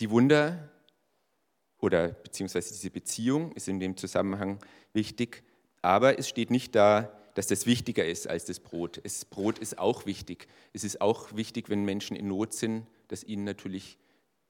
Die 0.00 0.10
Wunder 0.10 0.70
oder 1.78 2.08
beziehungsweise 2.08 2.72
diese 2.72 2.90
Beziehung 2.90 3.52
ist 3.52 3.68
in 3.68 3.78
dem 3.78 3.96
Zusammenhang 3.96 4.58
wichtig, 4.92 5.44
aber 5.82 6.18
es 6.18 6.28
steht 6.28 6.50
nicht 6.50 6.74
da, 6.74 7.12
dass 7.34 7.46
das 7.46 7.66
wichtiger 7.66 8.06
ist 8.06 8.26
als 8.26 8.46
das 8.46 8.60
Brot. 8.60 9.00
Das 9.04 9.26
Brot 9.26 9.58
ist 9.58 9.78
auch 9.78 10.06
wichtig. 10.06 10.48
Es 10.72 10.84
ist 10.84 11.02
auch 11.02 11.36
wichtig, 11.36 11.68
wenn 11.68 11.84
Menschen 11.84 12.16
in 12.16 12.28
Not 12.28 12.54
sind, 12.54 12.86
dass 13.08 13.24
ihnen 13.24 13.44
natürlich 13.44 13.98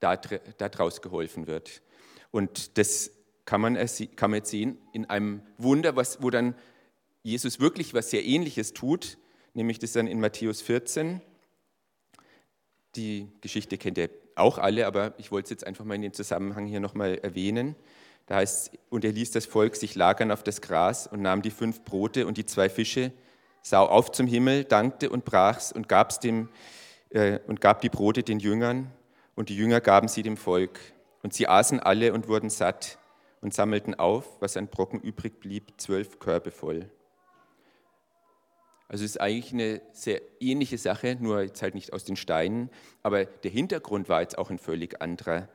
daraus 0.00 1.02
geholfen 1.02 1.46
wird. 1.46 1.82
Und 2.30 2.78
das 2.78 3.10
kann 3.44 3.60
man, 3.60 3.78
kann 4.16 4.30
man 4.30 4.38
jetzt 4.38 4.50
sehen 4.50 4.78
in 4.92 5.06
einem 5.06 5.42
Wunder, 5.58 5.96
was, 5.96 6.22
wo 6.22 6.30
dann 6.30 6.54
Jesus 7.22 7.60
wirklich 7.60 7.94
was 7.94 8.10
sehr 8.10 8.24
Ähnliches 8.24 8.72
tut, 8.72 9.18
nämlich 9.54 9.78
das 9.78 9.92
dann 9.92 10.06
in 10.06 10.20
Matthäus 10.20 10.60
14. 10.62 11.20
Die 12.94 13.28
Geschichte 13.40 13.78
kennt 13.78 13.98
ihr 13.98 14.10
auch 14.34 14.58
alle, 14.58 14.86
aber 14.86 15.14
ich 15.18 15.32
wollte 15.32 15.46
es 15.46 15.50
jetzt 15.50 15.66
einfach 15.66 15.84
mal 15.84 15.94
in 15.94 16.02
den 16.02 16.12
Zusammenhang 16.12 16.66
hier 16.66 16.80
nochmal 16.80 17.18
erwähnen. 17.18 17.74
Da 18.26 18.36
heißt, 18.36 18.72
und 18.90 19.04
er 19.04 19.12
ließ 19.12 19.30
das 19.30 19.46
Volk 19.46 19.76
sich 19.76 19.94
lagern 19.94 20.30
auf 20.30 20.42
das 20.42 20.60
Gras 20.60 21.06
und 21.06 21.22
nahm 21.22 21.42
die 21.42 21.50
fünf 21.50 21.84
Brote 21.84 22.26
und 22.26 22.36
die 22.36 22.46
zwei 22.46 22.68
Fische, 22.68 23.12
sah 23.62 23.80
auf 23.80 24.12
zum 24.12 24.26
Himmel, 24.26 24.64
dankte 24.64 25.10
und 25.10 25.24
brach's 25.24 25.72
und, 25.72 25.88
gab's 25.88 26.20
dem, 26.20 26.48
äh, 27.16 27.40
und 27.46 27.60
gab 27.60 27.80
die 27.80 27.88
Brote 27.88 28.22
den 28.22 28.38
Jüngern 28.38 28.92
und 29.34 29.48
die 29.48 29.56
Jünger 29.56 29.80
gaben 29.80 30.08
sie 30.08 30.22
dem 30.22 30.36
Volk. 30.36 30.78
Und 31.22 31.32
sie 31.32 31.48
aßen 31.48 31.80
alle 31.80 32.12
und 32.12 32.28
wurden 32.28 32.50
satt 32.50 32.98
und 33.40 33.52
sammelten 33.52 33.94
auf, 33.94 34.40
was 34.40 34.56
an 34.56 34.68
Brocken 34.68 35.00
übrig 35.00 35.40
blieb, 35.40 35.72
zwölf 35.78 36.20
Körbe 36.20 36.50
voll. 36.50 36.90
Also 38.88 39.04
es 39.04 39.12
ist 39.12 39.20
eigentlich 39.20 39.52
eine 39.52 39.82
sehr 39.92 40.20
ähnliche 40.38 40.78
Sache, 40.78 41.16
nur 41.18 41.42
jetzt 41.42 41.62
halt 41.62 41.74
nicht 41.74 41.92
aus 41.92 42.04
den 42.04 42.14
Steinen, 42.14 42.70
aber 43.02 43.24
der 43.24 43.50
Hintergrund 43.50 44.08
war 44.08 44.20
jetzt 44.20 44.38
auch 44.38 44.50
ein 44.50 44.58
völlig 44.58 45.02
anderer. 45.02 45.48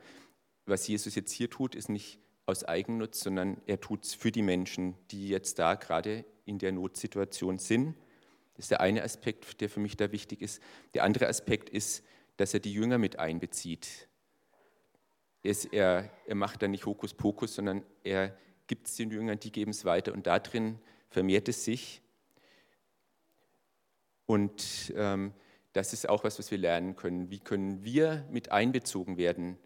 Was 0.66 0.88
Jesus 0.88 1.16
jetzt 1.16 1.32
hier 1.32 1.50
tut, 1.50 1.76
ist 1.76 1.88
nicht 1.88 2.20
aus 2.46 2.66
Eigennutz, 2.66 3.22
sondern 3.22 3.62
er 3.68 3.80
tut 3.80 4.04
es 4.04 4.14
für 4.14 4.32
die 4.34 4.42
Menschen, 4.42 4.96
die 5.12 5.30
jetzt 5.30 5.60
da 5.60 5.76
gerade 5.76 6.26
in 6.44 6.60
der 6.60 6.74
Notsituation 6.74 7.60
sind. 7.60 7.96
Das 8.62 8.66
ist 8.66 8.72
der 8.74 8.82
eine 8.82 9.02
Aspekt, 9.02 9.60
der 9.60 9.70
für 9.70 9.80
mich 9.80 9.98
da 9.98 10.12
wichtig 10.12 10.40
ist. 10.40 10.62
Der 10.94 11.04
andere 11.04 11.28
Aspekt 11.28 11.68
ist, 11.68 12.06
dass 12.38 12.54
er 12.54 12.60
die 12.60 12.72
Jünger 12.72 13.00
mit 13.00 13.18
einbezieht. 13.18 14.08
Er, 15.42 16.12
er 16.28 16.36
macht 16.36 16.62
da 16.62 16.68
nicht 16.68 16.86
Hokuspokus, 16.86 17.56
sondern 17.56 17.84
er 18.04 18.38
gibt 18.68 18.86
es 18.86 18.98
den 18.98 19.10
Jüngern, 19.10 19.40
die 19.40 19.52
geben 19.52 19.72
es 19.72 19.84
weiter 19.84 20.14
und 20.14 20.28
darin 20.28 20.78
vermehrt 21.10 21.50
es 21.50 21.66
sich. 21.66 22.04
Und 24.28 24.94
ähm, 24.96 25.34
das 25.74 25.92
ist 25.92 26.08
auch 26.08 26.24
was, 26.24 26.38
was 26.38 26.52
wir 26.52 26.60
lernen 26.60 26.96
können. 26.96 27.32
Wie 27.32 27.40
können 27.40 27.84
wir 27.84 28.28
mit 28.30 28.52
einbezogen 28.52 29.18
werden 29.18 29.58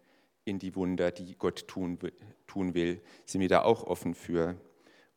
in 0.46 0.58
die 0.58 0.74
Wunder, 0.74 1.10
die 1.10 1.36
Gott 1.36 1.68
tun, 1.68 1.98
tun 2.46 2.72
will? 2.72 3.02
Sind 3.26 3.42
wir 3.42 3.48
da 3.50 3.60
auch 3.60 3.84
offen 3.84 4.14
für? 4.14 4.56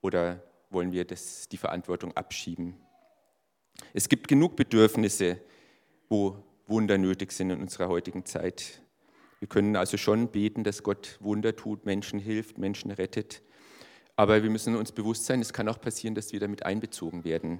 Oder 0.02 0.44
wollen 0.70 0.92
wir 0.92 1.06
das, 1.06 1.48
die 1.48 1.56
Verantwortung 1.56 2.18
abschieben? 2.18 2.76
Es 3.94 4.10
gibt 4.10 4.28
genug 4.28 4.56
Bedürfnisse, 4.56 5.40
wo 6.10 6.38
Wunder 6.68 6.98
nötig 6.98 7.32
sind 7.32 7.50
in 7.50 7.62
unserer 7.62 7.88
heutigen 7.88 8.26
Zeit. 8.26 8.82
Wir 9.40 9.48
können 9.48 9.76
also 9.76 9.98
schon 9.98 10.28
beten, 10.28 10.64
dass 10.64 10.84
Gott 10.84 11.18
Wunder 11.20 11.56
tut, 11.56 11.86
Menschen 11.86 12.20
hilft, 12.20 12.58
Menschen 12.58 12.92
rettet. 12.92 13.42
Aber 14.16 14.44
wir 14.44 14.50
müssen 14.50 14.76
uns 14.76 14.92
bewusst 14.92 15.26
sein, 15.26 15.40
es 15.40 15.54
kann 15.54 15.70
auch 15.70 15.80
passieren, 15.80 16.14
dass 16.14 16.34
wir 16.34 16.40
damit 16.40 16.66
einbezogen 16.66 17.24
werden. 17.24 17.60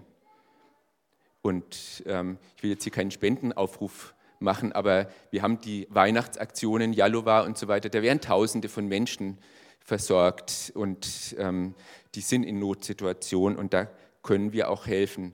Und 1.42 2.04
ähm, 2.06 2.38
ich 2.58 2.64
will 2.64 2.72
jetzt 2.72 2.84
hier 2.84 2.92
keinen 2.92 3.12
Spendenaufruf 3.12 4.14
machen, 4.40 4.74
aber 4.74 5.10
wir 5.32 5.42
haben 5.42 5.62
die 5.62 5.88
Weihnachtsaktionen, 5.90 6.94
Jalova 6.94 7.42
und 7.42 7.58
so 7.58 7.68
weiter, 7.68 7.90
da 7.90 8.02
werden 8.02 8.20
Tausende 8.20 8.68
von 8.68 8.88
Menschen 8.88 9.38
versorgt 9.80 10.72
und 10.76 11.36
ähm, 11.38 11.76
die 12.16 12.22
sind 12.22 12.44
in 12.44 12.60
Notsituationen 12.60 13.58
und 13.58 13.74
da 13.74 13.90
können 14.22 14.52
wir 14.52 14.70
auch 14.70 14.86
helfen. 14.86 15.34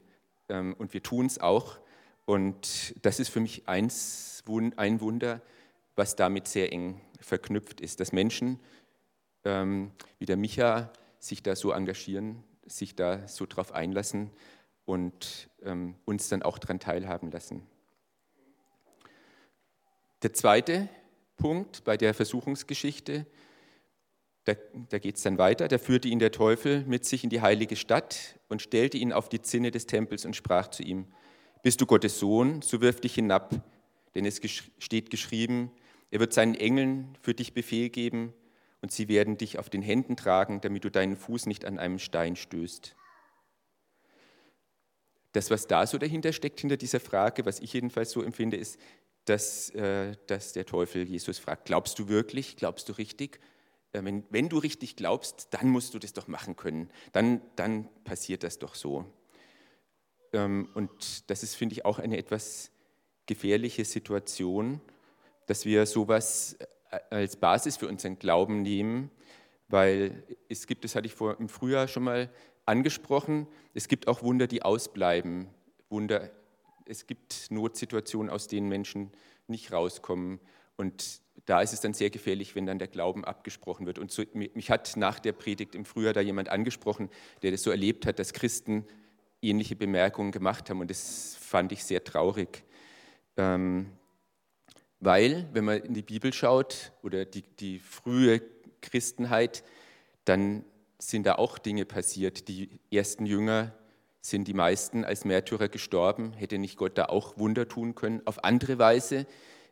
Ähm, 0.49 0.75
und 0.77 0.93
wir 0.93 1.03
tun 1.03 1.25
es 1.25 1.39
auch. 1.39 1.79
Und 2.25 2.95
das 3.05 3.19
ist 3.19 3.29
für 3.29 3.39
mich 3.39 3.67
eins, 3.67 4.43
ein 4.77 5.01
Wunder, 5.01 5.41
was 5.95 6.15
damit 6.15 6.47
sehr 6.47 6.71
eng 6.71 7.01
verknüpft 7.19 7.81
ist, 7.81 7.99
dass 7.99 8.11
Menschen 8.11 8.59
ähm, 9.45 9.91
wie 10.19 10.25
der 10.25 10.37
Micha 10.37 10.91
sich 11.19 11.41
da 11.41 11.55
so 11.55 11.71
engagieren, 11.71 12.43
sich 12.65 12.95
da 12.95 13.27
so 13.27 13.45
drauf 13.45 13.71
einlassen 13.71 14.31
und 14.85 15.49
ähm, 15.63 15.95
uns 16.05 16.29
dann 16.29 16.43
auch 16.43 16.57
daran 16.57 16.79
teilhaben 16.79 17.31
lassen. 17.31 17.63
Der 20.23 20.33
zweite 20.33 20.89
Punkt 21.37 21.83
bei 21.83 21.97
der 21.97 22.13
Versuchungsgeschichte, 22.13 23.25
da, 24.45 24.53
da 24.89 24.99
geht 24.99 25.17
es 25.17 25.23
dann 25.23 25.37
weiter, 25.37 25.67
da 25.67 25.77
führte 25.77 26.07
ihn 26.07 26.19
der 26.19 26.31
Teufel 26.31 26.85
mit 26.85 27.03
sich 27.05 27.23
in 27.23 27.29
die 27.29 27.41
heilige 27.41 27.75
Stadt 27.75 28.39
und 28.47 28.61
stellte 28.61 28.97
ihn 28.97 29.11
auf 29.11 29.27
die 29.27 29.41
Zinne 29.41 29.71
des 29.71 29.87
Tempels 29.87 30.25
und 30.25 30.35
sprach 30.35 30.69
zu 30.69 30.83
ihm, 30.83 31.07
bist 31.63 31.81
du 31.81 31.87
Gottes 31.87 32.19
Sohn, 32.19 32.61
so 32.61 32.79
wirf 32.79 33.01
dich 33.01 33.15
hinab, 33.15 33.55
denn 34.13 34.23
es 34.23 34.39
steht 34.77 35.09
geschrieben, 35.09 35.71
er 36.11 36.19
wird 36.19 36.31
seinen 36.31 36.53
Engeln 36.53 37.17
für 37.21 37.33
dich 37.33 37.53
Befehl 37.53 37.89
geben 37.89 38.33
und 38.81 38.91
sie 38.91 39.07
werden 39.07 39.37
dich 39.37 39.57
auf 39.57 39.69
den 39.69 39.81
Händen 39.81 40.15
tragen, 40.15 40.61
damit 40.61 40.83
du 40.83 40.91
deinen 40.91 41.17
Fuß 41.17 41.47
nicht 41.47 41.65
an 41.65 41.79
einem 41.79 41.97
Stein 41.97 42.35
stößt. 42.35 42.95
Das, 45.31 45.49
was 45.49 45.65
da 45.65 45.87
so 45.87 45.97
dahinter 45.97 46.31
steckt, 46.31 46.61
hinter 46.61 46.77
dieser 46.77 46.99
Frage, 46.99 47.45
was 47.45 47.59
ich 47.59 47.73
jedenfalls 47.73 48.11
so 48.11 48.21
empfinde, 48.21 48.57
ist, 48.57 48.79
dass, 49.25 49.71
äh, 49.71 50.15
dass 50.27 50.53
der 50.53 50.67
Teufel 50.67 51.03
Jesus 51.03 51.39
fragt, 51.39 51.65
glaubst 51.65 51.97
du 51.97 52.07
wirklich, 52.07 52.55
glaubst 52.57 52.87
du 52.87 52.93
richtig? 52.93 53.39
Äh, 53.95 54.03
wenn, 54.03 54.23
wenn 54.29 54.49
du 54.49 54.57
richtig 54.57 54.95
glaubst, 54.95 55.47
dann 55.51 55.69
musst 55.69 55.93
du 55.93 55.99
das 55.99 56.13
doch 56.13 56.27
machen 56.27 56.55
können. 56.55 56.89
Dann, 57.13 57.41
dann 57.55 57.87
passiert 58.03 58.43
das 58.43 58.59
doch 58.59 58.75
so. 58.75 59.05
Ähm, 60.33 60.69
und 60.73 61.29
das 61.29 61.43
ist, 61.43 61.55
finde 61.55 61.73
ich, 61.73 61.85
auch 61.85 61.99
eine 61.99 62.17
etwas 62.17 62.71
gefährliche 63.25 63.85
Situation, 63.85 64.81
dass 65.47 65.65
wir 65.65 65.85
sowas 65.85 66.57
äh, 66.91 66.99
als 67.09 67.37
Basis 67.37 67.77
für 67.77 67.87
unseren 67.87 68.19
Glauben 68.19 68.61
nehmen, 68.61 69.09
weil 69.67 70.23
es 70.49 70.67
gibt, 70.67 70.83
das 70.83 70.95
hatte 70.95 71.07
ich 71.07 71.15
vor, 71.15 71.39
im 71.39 71.49
Frühjahr 71.49 71.87
schon 71.87 72.03
mal 72.03 72.29
angesprochen, 72.65 73.47
es 73.73 73.87
gibt 73.87 74.07
auch 74.07 74.21
Wunder, 74.21 74.47
die 74.47 74.61
ausbleiben. 74.61 75.47
Wunder, 75.89 76.29
es 76.85 77.07
gibt 77.07 77.47
Notsituationen, 77.49 78.31
aus 78.31 78.47
denen 78.47 78.69
Menschen 78.69 79.11
nicht 79.47 79.71
rauskommen. 79.71 80.39
Und 80.77 81.21
da 81.45 81.61
ist 81.61 81.73
es 81.73 81.81
dann 81.81 81.93
sehr 81.93 82.09
gefährlich, 82.09 82.55
wenn 82.55 82.65
dann 82.65 82.79
der 82.79 82.87
Glauben 82.87 83.25
abgesprochen 83.25 83.85
wird. 83.85 83.99
Und 83.99 84.11
so, 84.11 84.23
mich 84.33 84.71
hat 84.71 84.95
nach 84.97 85.19
der 85.19 85.33
Predigt 85.33 85.75
im 85.75 85.85
Frühjahr 85.85 86.13
da 86.13 86.21
jemand 86.21 86.49
angesprochen, 86.49 87.09
der 87.41 87.51
das 87.51 87.63
so 87.63 87.71
erlebt 87.71 88.05
hat, 88.05 88.19
dass 88.19 88.33
Christen 88.33 88.85
ähnliche 89.41 89.75
Bemerkungen 89.75 90.31
gemacht 90.31 90.69
haben. 90.69 90.79
Und 90.79 90.89
das 90.89 91.35
fand 91.39 91.71
ich 91.71 91.83
sehr 91.83 92.03
traurig. 92.03 92.63
Ähm, 93.37 93.91
weil, 94.99 95.47
wenn 95.53 95.65
man 95.65 95.81
in 95.81 95.93
die 95.93 96.01
Bibel 96.01 96.33
schaut 96.33 96.93
oder 97.03 97.25
die, 97.25 97.43
die 97.59 97.79
frühe 97.79 98.41
Christenheit, 98.81 99.63
dann 100.23 100.63
sind 100.97 101.25
da 101.25 101.35
auch 101.35 101.57
Dinge 101.57 101.85
passiert. 101.85 102.47
Die 102.47 102.79
ersten 102.91 103.25
Jünger 103.25 103.73
sind 104.21 104.47
die 104.47 104.53
meisten 104.53 105.03
als 105.03 105.25
Märtyrer 105.25 105.67
gestorben. 105.67 106.33
Hätte 106.33 106.57
nicht 106.57 106.77
Gott 106.77 106.97
da 106.97 107.05
auch 107.05 107.37
Wunder 107.37 107.67
tun 107.67 107.93
können? 107.93 108.21
Auf 108.25 108.43
andere 108.43 108.79
Weise 108.79 109.27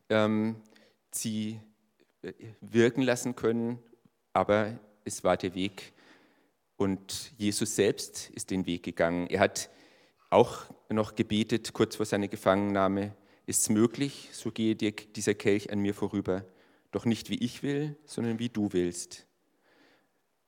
ähm, 0.10 0.58
sie 1.16 1.60
äh, 2.22 2.34
wirken 2.62 3.02
lassen 3.02 3.36
können, 3.36 3.80
aber 4.34 4.80
es 5.06 5.24
war 5.24 5.38
der 5.38 5.56
Weg. 5.56 5.94
Und 6.78 7.32
Jesus 7.38 7.76
selbst 7.76 8.30
ist 8.32 8.52
den 8.52 8.66
Weg 8.66 8.84
gegangen. 8.84 9.28
Er 9.28 9.40
hat 9.40 9.70
auch 10.30 10.66
noch 10.90 11.16
gebetet, 11.16 11.74
kurz 11.74 11.96
vor 11.96 12.06
seiner 12.06 12.28
Gefangennahme, 12.28 13.16
ist 13.46 13.64
es 13.64 13.70
möglich, 13.70 14.30
so 14.32 14.52
gehe 14.52 14.76
dir 14.76 14.92
dieser 14.92 15.34
Kelch 15.34 15.72
an 15.72 15.80
mir 15.80 15.94
vorüber, 15.94 16.46
doch 16.92 17.06
nicht 17.06 17.30
wie 17.30 17.44
ich 17.44 17.62
will, 17.62 17.98
sondern 18.06 18.40
wie 18.40 18.50
du 18.50 18.72
willst. 18.72 19.28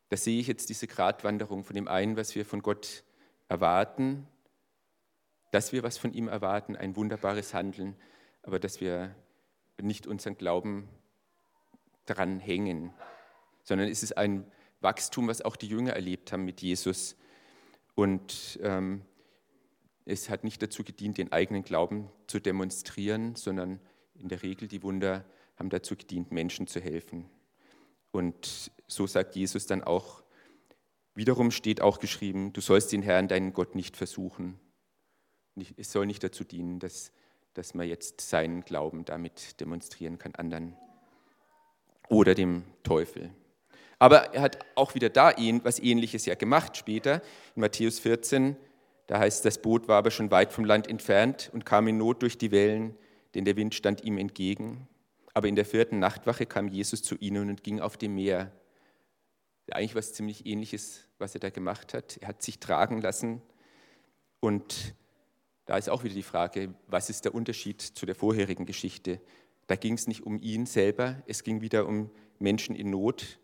Da 0.10 0.18
sehe 0.18 0.40
ich 0.40 0.48
jetzt 0.48 0.70
diese 0.70 0.88
Gratwanderung 0.88 1.64
von 1.64 1.76
dem 1.76 1.88
einen, 1.88 2.16
was 2.16 2.36
wir 2.36 2.46
von 2.46 2.62
Gott 2.62 3.04
erwarten, 3.50 4.28
dass 5.52 5.72
wir 5.72 5.84
was 5.84 5.98
von 5.98 6.14
ihm 6.14 6.28
erwarten, 6.28 6.76
ein 6.76 6.96
wunderbares 6.96 7.54
Handeln, 7.54 7.96
aber 8.44 8.60
dass 8.60 8.80
wir 8.82 9.16
nicht 9.82 10.08
unseren 10.08 10.38
Glauben 10.38 10.88
daran 12.06 12.40
hängen, 12.40 12.94
sondern 13.64 13.90
es 13.90 14.04
ist 14.04 14.18
ein 14.18 14.50
Wachstum, 14.82 15.28
was 15.28 15.42
auch 15.42 15.56
die 15.56 15.68
Jünger 15.68 15.94
erlebt 15.94 16.32
haben 16.32 16.46
mit 16.46 16.62
Jesus. 16.62 17.16
Und 17.96 18.60
ähm, 18.62 19.02
es 20.06 20.30
hat 20.30 20.44
nicht 20.44 20.62
dazu 20.62 20.84
gedient, 20.84 21.18
den 21.18 21.32
eigenen 21.32 21.64
Glauben 21.64 22.10
zu 22.28 22.40
demonstrieren, 22.40 23.36
sondern 23.36 23.80
in 24.14 24.30
der 24.30 24.44
Regel 24.44 24.68
die 24.68 24.84
Wunder 24.84 25.26
haben 25.58 25.70
dazu 25.70 25.96
gedient, 25.96 26.32
Menschen 26.32 26.68
zu 26.68 26.80
helfen. 26.80 27.30
Und 28.12 28.72
so 28.88 29.08
sagt 29.08 29.36
Jesus 29.36 29.66
dann 29.66 29.84
auch, 29.84 30.24
wiederum 31.16 31.52
steht 31.52 31.82
auch 31.82 32.00
geschrieben, 32.00 32.54
du 32.54 32.62
sollst 32.62 32.92
den 32.92 33.02
Herrn, 33.02 33.28
deinen 33.28 33.54
Gott, 33.54 33.76
nicht 33.76 33.98
versuchen. 33.98 34.60
Es 35.78 35.92
soll 35.92 36.06
nicht 36.06 36.24
dazu 36.24 36.44
dienen, 36.44 36.80
dass, 36.80 37.12
dass 37.56 37.74
man 37.74 37.88
jetzt 37.88 38.22
seinen 38.22 38.64
Glauben 38.64 39.06
damit 39.06 39.60
demonstrieren 39.60 40.20
kann 40.20 40.36
anderen 40.36 40.76
oder 42.10 42.36
dem 42.36 42.64
Teufel. 42.84 43.32
Aber 43.98 44.34
er 44.34 44.42
hat 44.42 44.60
auch 44.76 44.94
wieder 44.94 45.10
da 45.10 45.32
was 45.64 45.80
Ähnliches 45.80 46.26
ja 46.26 46.36
gemacht 46.36 46.78
später. 46.78 47.22
In 47.56 47.62
Matthäus 47.62 48.00
14 48.00 48.56
Da 49.08 49.20
heißt, 49.20 49.46
das 49.46 49.62
Boot 49.62 49.88
war 49.88 49.98
aber 49.98 50.12
schon 50.12 50.32
weit 50.32 50.52
vom 50.52 50.66
Land 50.66 50.88
entfernt 50.88 51.50
und 51.54 51.66
kam 51.66 51.88
in 51.88 51.98
Not 51.98 52.22
durch 52.22 52.38
die 52.38 52.52
Wellen, 52.52 52.96
denn 53.34 53.46
der 53.46 53.56
Wind 53.56 53.74
stand 53.74 54.04
ihm 54.04 54.18
entgegen. 54.18 54.88
Aber 55.34 55.48
in 55.48 55.56
der 55.56 55.66
vierten 55.66 56.00
Nachtwache 56.00 56.46
kam 56.46 56.68
Jesus 56.68 57.04
zu 57.04 57.16
ihnen 57.16 57.50
und 57.50 57.64
ging 57.64 57.80
auf 57.80 57.98
dem 57.98 58.16
Meer. 58.16 58.52
Eigentlich 59.72 59.96
was 59.96 60.14
ziemlich 60.14 60.46
ähnliches, 60.46 61.08
was 61.18 61.34
er 61.34 61.40
da 61.40 61.50
gemacht 61.50 61.94
hat. 61.94 62.18
Er 62.18 62.30
hat 62.30 62.42
sich 62.42 62.60
tragen 62.60 63.02
lassen. 63.02 63.42
Und 64.40 64.94
da 65.66 65.78
ist 65.78 65.90
auch 65.90 66.04
wieder 66.04 66.14
die 66.14 66.24
Frage, 66.24 66.74
was 66.88 67.10
ist 67.10 67.26
der 67.26 67.34
Unterschied 67.34 67.82
zu 67.82 68.06
der 68.06 68.16
vorherigen 68.16 68.66
Geschichte? 68.66 69.20
Da 69.68 69.76
ging 69.76 69.94
es 69.96 70.08
nicht 70.08 70.24
um 70.24 70.40
ihn 70.40 70.66
selber, 70.66 71.24
es 71.26 71.44
ging 71.44 71.62
wieder 71.62 71.88
um 71.88 72.12
Menschen 72.38 72.76
in 72.76 72.92
Not, 72.92 73.40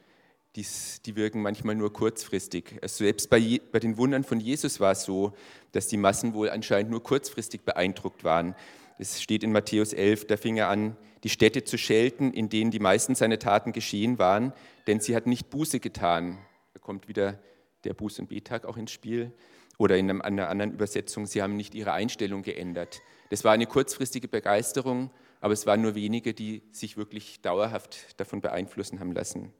die, 0.55 0.65
die 1.05 1.15
wirken 1.15 1.41
manchmal 1.41 1.75
nur 1.75 1.93
kurzfristig. 1.93 2.77
Also 2.81 3.03
selbst 3.03 3.29
bei, 3.29 3.61
bei 3.71 3.79
den 3.79 3.97
Wundern 3.97 4.23
von 4.23 4.39
Jesus 4.39 4.79
war 4.79 4.91
es 4.91 5.03
so, 5.03 5.33
dass 5.71 5.87
die 5.87 5.97
Massen 5.97 6.33
wohl 6.33 6.49
anscheinend 6.49 6.91
nur 6.91 7.01
kurzfristig 7.01 7.61
beeindruckt 7.61 8.23
waren. 8.23 8.55
Es 8.97 9.21
steht 9.21 9.43
in 9.43 9.51
Matthäus 9.51 9.93
11, 9.93 10.27
da 10.27 10.37
fing 10.37 10.57
er 10.57 10.69
an, 10.69 10.97
die 11.23 11.29
Städte 11.29 11.63
zu 11.63 11.77
schelten, 11.77 12.33
in 12.33 12.49
denen 12.49 12.71
die 12.71 12.79
meisten 12.79 13.15
seiner 13.15 13.39
Taten 13.39 13.71
geschehen 13.71 14.19
waren, 14.19 14.53
denn 14.87 14.99
sie 14.99 15.15
hatten 15.15 15.29
nicht 15.29 15.49
Buße 15.49 15.79
getan. 15.79 16.37
Da 16.73 16.79
kommt 16.79 17.07
wieder 17.07 17.39
der 17.83 17.95
Buß- 17.95 18.19
und 18.19 18.29
Betag 18.29 18.65
auch 18.65 18.77
ins 18.77 18.91
Spiel. 18.91 19.31
Oder 19.77 19.97
in 19.97 20.21
einer 20.21 20.49
anderen 20.49 20.73
Übersetzung, 20.73 21.25
sie 21.25 21.41
haben 21.41 21.55
nicht 21.55 21.73
ihre 21.73 21.93
Einstellung 21.93 22.43
geändert. 22.43 23.01
Das 23.29 23.43
war 23.43 23.53
eine 23.53 23.65
kurzfristige 23.65 24.27
Begeisterung, 24.27 25.09
aber 25.39 25.53
es 25.53 25.65
waren 25.65 25.81
nur 25.81 25.95
wenige, 25.95 26.33
die 26.33 26.61
sich 26.71 26.97
wirklich 26.97 27.41
dauerhaft 27.41 28.19
davon 28.19 28.41
beeinflussen 28.41 28.99
haben 28.99 29.13
lassen. 29.13 29.51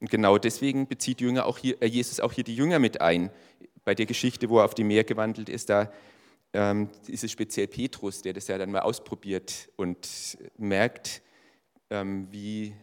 Und 0.00 0.10
genau 0.10 0.38
deswegen 0.38 0.86
bezieht 0.86 1.20
Jünger 1.20 1.46
auch 1.46 1.58
hier, 1.58 1.80
äh, 1.82 1.86
Jesus 1.86 2.20
auch 2.20 2.32
hier 2.32 2.44
die 2.44 2.56
Jünger 2.56 2.78
mit 2.78 3.00
ein. 3.00 3.30
Bei 3.84 3.94
der 3.94 4.06
Geschichte, 4.06 4.48
wo 4.48 4.58
er 4.58 4.64
auf 4.64 4.74
dem 4.74 4.88
Meer 4.88 5.04
gewandelt 5.04 5.48
ist, 5.48 5.68
da 5.68 5.92
ähm, 6.52 6.88
ist 7.06 7.22
es 7.22 7.30
speziell 7.30 7.66
Petrus, 7.66 8.22
der 8.22 8.32
das 8.32 8.48
ja 8.48 8.58
dann 8.58 8.70
mal 8.70 8.80
ausprobiert 8.80 9.70
und 9.76 10.38
merkt, 10.56 11.22
ähm, 11.90 12.28
wie 12.30 12.74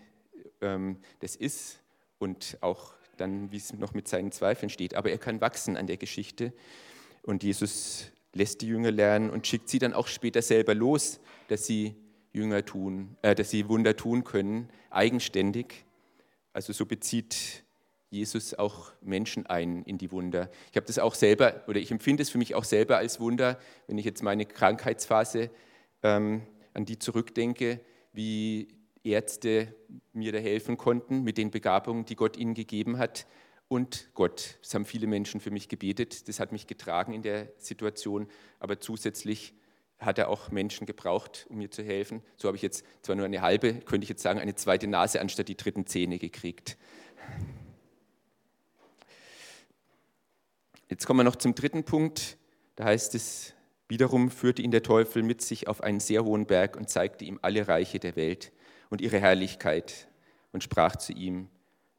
ähm, 0.62 0.98
das 1.20 1.36
ist 1.36 1.80
und 2.20 2.58
auch 2.62 2.94
dann, 3.18 3.52
wie 3.52 3.58
es 3.58 3.74
noch 3.74 3.94
mit 3.94 4.08
seinen 4.08 4.32
Zweifeln 4.32 4.70
steht. 4.70 4.96
Aber 4.96 5.10
er 5.10 5.18
kann 5.18 5.42
wachsen 5.42 5.76
an 5.76 5.88
der 5.88 5.98
Geschichte 5.98 6.54
und 7.24 7.44
Jesus 7.44 8.12
lässt 8.34 8.62
die 8.62 8.68
Jünger 8.68 8.92
lernen 8.92 9.30
und 9.30 9.48
schickt 9.48 9.70
sie 9.70 9.80
dann 9.80 9.94
auch 9.94 10.08
später 10.08 10.42
selber 10.42 10.76
los, 10.76 11.20
dass 11.48 11.66
sie 11.66 11.96
Jünger 12.32 12.64
tun, 12.64 13.18
äh, 13.24 13.34
dass 13.34 13.50
sie 13.50 13.68
Wunder 13.68 13.96
tun 13.96 14.24
können, 14.24 14.70
eigenständig. 14.92 15.86
Also 16.54 16.74
so 16.74 16.86
bezieht 16.86 17.64
Jesus 18.10 18.54
auch 18.54 18.92
Menschen 19.02 19.46
ein 19.48 19.84
in 19.84 19.98
die 19.98 20.12
Wunder. 20.12 20.50
Ich 20.72 20.78
habe 20.78 20.86
das 20.86 21.00
auch 21.00 21.14
selber, 21.14 21.64
oder 21.68 21.80
ich 21.80 21.92
empfinde 21.92 22.24
es 22.24 22.30
für 22.30 22.38
mich 22.38 22.56
auch 22.56 22.64
selber 22.64 22.98
als 22.98 23.20
Wunder, 23.20 23.60
wenn 23.88 23.98
ich 23.98 24.06
jetzt 24.06 24.24
meine 24.24 24.46
Krankheitsphase 24.46 25.50
ähm, 26.04 26.42
an 26.74 26.86
die 26.86 27.00
zurückdenke, 27.00 27.82
wie 28.14 28.70
Ärzte 29.04 29.76
mir 30.14 30.32
da 30.32 30.40
helfen 30.40 30.78
konnten 30.78 31.24
mit 31.24 31.38
den 31.38 31.52
Begabungen, 31.52 32.06
die 32.06 32.16
Gott 32.16 32.38
ihnen 32.38 32.54
gegeben 32.54 32.98
hat. 32.98 33.28
Und 33.68 34.10
Gott, 34.14 34.58
das 34.62 34.74
haben 34.74 34.86
viele 34.86 35.08
Menschen 35.08 35.42
für 35.42 35.52
mich 35.52 35.68
gebetet, 35.68 36.28
das 36.30 36.40
hat 36.40 36.52
mich 36.54 36.68
getragen 36.68 37.14
in 37.14 37.22
der 37.22 37.52
Situation, 37.58 38.30
aber 38.60 38.80
zusätzlich 38.80 39.54
hat 40.00 40.20
er 40.20 40.30
auch 40.30 40.52
Menschen 40.52 40.86
gebraucht, 40.86 41.48
um 41.50 41.58
mir 41.58 41.72
zu 41.72 41.84
helfen. 41.84 42.22
So 42.36 42.48
habe 42.48 42.56
ich 42.56 42.62
jetzt 42.62 42.86
zwar 43.02 43.16
nur 43.16 43.26
eine 43.26 43.42
halbe, 43.42 43.74
könnte 43.74 44.06
ich 44.06 44.10
jetzt 44.10 44.22
sagen, 44.22 44.40
eine 44.40 44.56
zweite 44.56 44.88
Nase 44.88 45.20
anstatt 45.22 45.48
die 45.48 45.58
dritten 45.58 45.88
Zähne 45.88 46.20
gekriegt. 46.20 46.78
Jetzt 50.90 51.06
kommen 51.06 51.20
wir 51.20 51.24
noch 51.24 51.36
zum 51.36 51.56
dritten 51.56 51.84
Punkt. 51.84 52.38
Da 52.76 52.86
heißt 52.86 53.16
es, 53.16 53.54
wiederum 53.90 54.30
führte 54.30 54.62
ihn 54.62 54.72
der 54.72 54.84
Teufel 54.84 55.24
mit 55.24 55.42
sich 55.42 55.68
auf 55.68 55.82
einen 55.82 56.00
sehr 56.00 56.24
hohen 56.24 56.46
Berg 56.46 56.78
und 56.78 56.90
zeigte 56.90 57.26
ihm 57.26 57.40
alle 57.42 57.68
Reiche 57.68 58.00
der 58.00 58.16
Welt 58.16 58.52
und 58.90 59.02
ihre 59.02 59.20
Herrlichkeit 59.20 60.08
und 60.52 60.64
sprach 60.64 60.96
zu 60.96 61.12
ihm, 61.12 61.50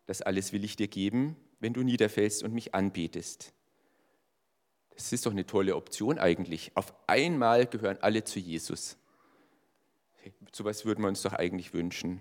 das 0.06 0.22
alles 0.22 0.52
will 0.52 0.64
ich 0.64 0.76
dir 0.76 0.88
geben, 0.88 1.36
wenn 1.60 1.74
du 1.74 1.82
niederfällst 1.82 2.42
und 2.44 2.54
mich 2.54 2.74
anbetest. 2.74 3.52
Das 4.98 5.12
ist 5.12 5.26
doch 5.26 5.30
eine 5.30 5.46
tolle 5.46 5.76
Option 5.76 6.18
eigentlich. 6.18 6.72
Auf 6.74 6.92
einmal 7.06 7.66
gehören 7.66 7.98
alle 8.00 8.24
zu 8.24 8.40
Jesus. 8.40 8.96
So 10.52 10.64
etwas 10.64 10.84
würden 10.84 11.02
wir 11.02 11.08
uns 11.08 11.22
doch 11.22 11.34
eigentlich 11.34 11.72
wünschen. 11.72 12.20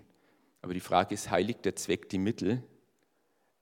Aber 0.62 0.76
die 0.76 0.80
Frage 0.80 1.16
ist, 1.16 1.32
heiligt 1.32 1.66
der 1.66 1.76
Zweck 1.76 2.08
die 2.10 2.20
Mittel? 2.20 2.62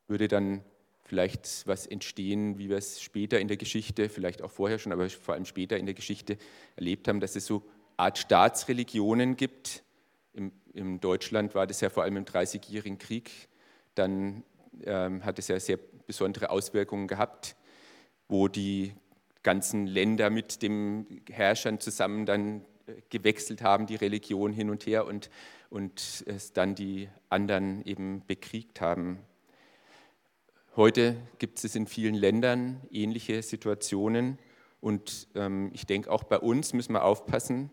Würde 0.09 0.27
dann 0.27 0.65
vielleicht 1.01 1.65
was 1.65 1.87
entstehen, 1.87 2.57
wie 2.57 2.67
wir 2.67 2.75
es 2.75 3.01
später 3.01 3.39
in 3.39 3.47
der 3.47 3.55
Geschichte, 3.55 4.09
vielleicht 4.09 4.41
auch 4.41 4.51
vorher 4.51 4.79
schon, 4.79 4.91
aber 4.91 5.09
vor 5.09 5.33
allem 5.33 5.45
später 5.45 5.77
in 5.77 5.85
der 5.85 5.95
Geschichte 5.95 6.37
erlebt 6.75 7.07
haben, 7.07 7.21
dass 7.21 7.37
es 7.37 7.45
so 7.45 7.63
Art 7.95 8.17
Staatsreligionen 8.17 9.37
gibt. 9.37 9.83
Im, 10.33 10.51
in 10.73 10.99
Deutschland 10.99 11.55
war 11.55 11.67
das 11.67 11.79
ja 11.79 11.89
vor 11.89 12.03
allem 12.03 12.17
im 12.17 12.25
Dreißigjährigen 12.25 12.97
Krieg. 12.97 13.31
Dann 13.93 14.43
ähm, 14.83 15.23
hat 15.23 15.39
es 15.39 15.47
ja 15.47 15.57
sehr 15.57 15.77
besondere 16.05 16.49
Auswirkungen 16.49 17.07
gehabt, 17.07 17.55
wo 18.27 18.49
die 18.49 18.93
ganzen 19.45 19.85
Länder 19.85 20.29
mit 20.31 20.63
den 20.63 21.21
Herrschern 21.29 21.79
zusammen 21.79 22.25
dann 22.25 22.65
äh, 22.87 22.93
gewechselt 23.09 23.61
haben, 23.61 23.85
die 23.85 23.95
Religion 23.95 24.51
hin 24.51 24.71
und 24.71 24.87
her 24.87 25.05
und, 25.05 25.29
und 25.69 26.23
es 26.25 26.51
dann 26.51 26.73
die 26.73 27.07
anderen 27.29 27.85
eben 27.85 28.23
bekriegt 28.25 28.81
haben. 28.81 29.19
Heute 30.75 31.15
gibt 31.37 31.63
es 31.63 31.75
in 31.75 31.85
vielen 31.85 32.15
Ländern 32.15 32.81
ähnliche 32.89 33.41
Situationen 33.43 34.39
und 34.81 35.27
ähm, 35.35 35.69
ich 35.73 35.85
denke, 35.85 36.11
auch 36.11 36.23
bei 36.23 36.39
uns 36.39 36.73
müssen 36.73 36.93
wir 36.93 37.05
aufpassen, 37.05 37.69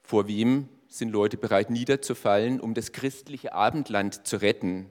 vor 0.00 0.28
wem 0.28 0.68
sind 0.86 1.10
Leute 1.10 1.36
bereit 1.36 1.70
niederzufallen, 1.70 2.60
um 2.60 2.74
das 2.74 2.92
christliche 2.92 3.52
Abendland 3.52 4.26
zu 4.26 4.36
retten. 4.36 4.86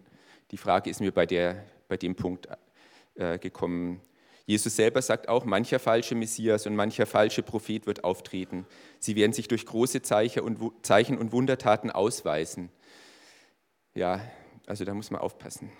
Die 0.51 0.57
Frage 0.57 0.89
ist 0.89 0.99
mir 0.99 1.13
bei, 1.13 1.25
der, 1.25 1.63
bei 1.87 1.95
dem 1.95 2.15
Punkt 2.15 2.49
äh, 3.15 3.39
gekommen. 3.39 4.01
Jesus 4.51 4.75
selber 4.75 5.01
sagt 5.01 5.29
auch, 5.29 5.45
mancher 5.45 5.79
falsche 5.79 6.13
Messias 6.13 6.67
und 6.67 6.75
mancher 6.75 7.05
falsche 7.05 7.41
Prophet 7.41 7.87
wird 7.87 8.03
auftreten. 8.03 8.67
Sie 8.99 9.15
werden 9.15 9.31
sich 9.31 9.47
durch 9.47 9.65
große 9.65 10.01
Zeichen 10.01 10.41
und 11.17 11.31
Wundertaten 11.31 11.89
ausweisen. 11.89 12.69
Ja, 13.95 14.19
also 14.67 14.83
da 14.83 14.93
muss 14.93 15.09
man 15.09 15.21
aufpassen. 15.21 15.71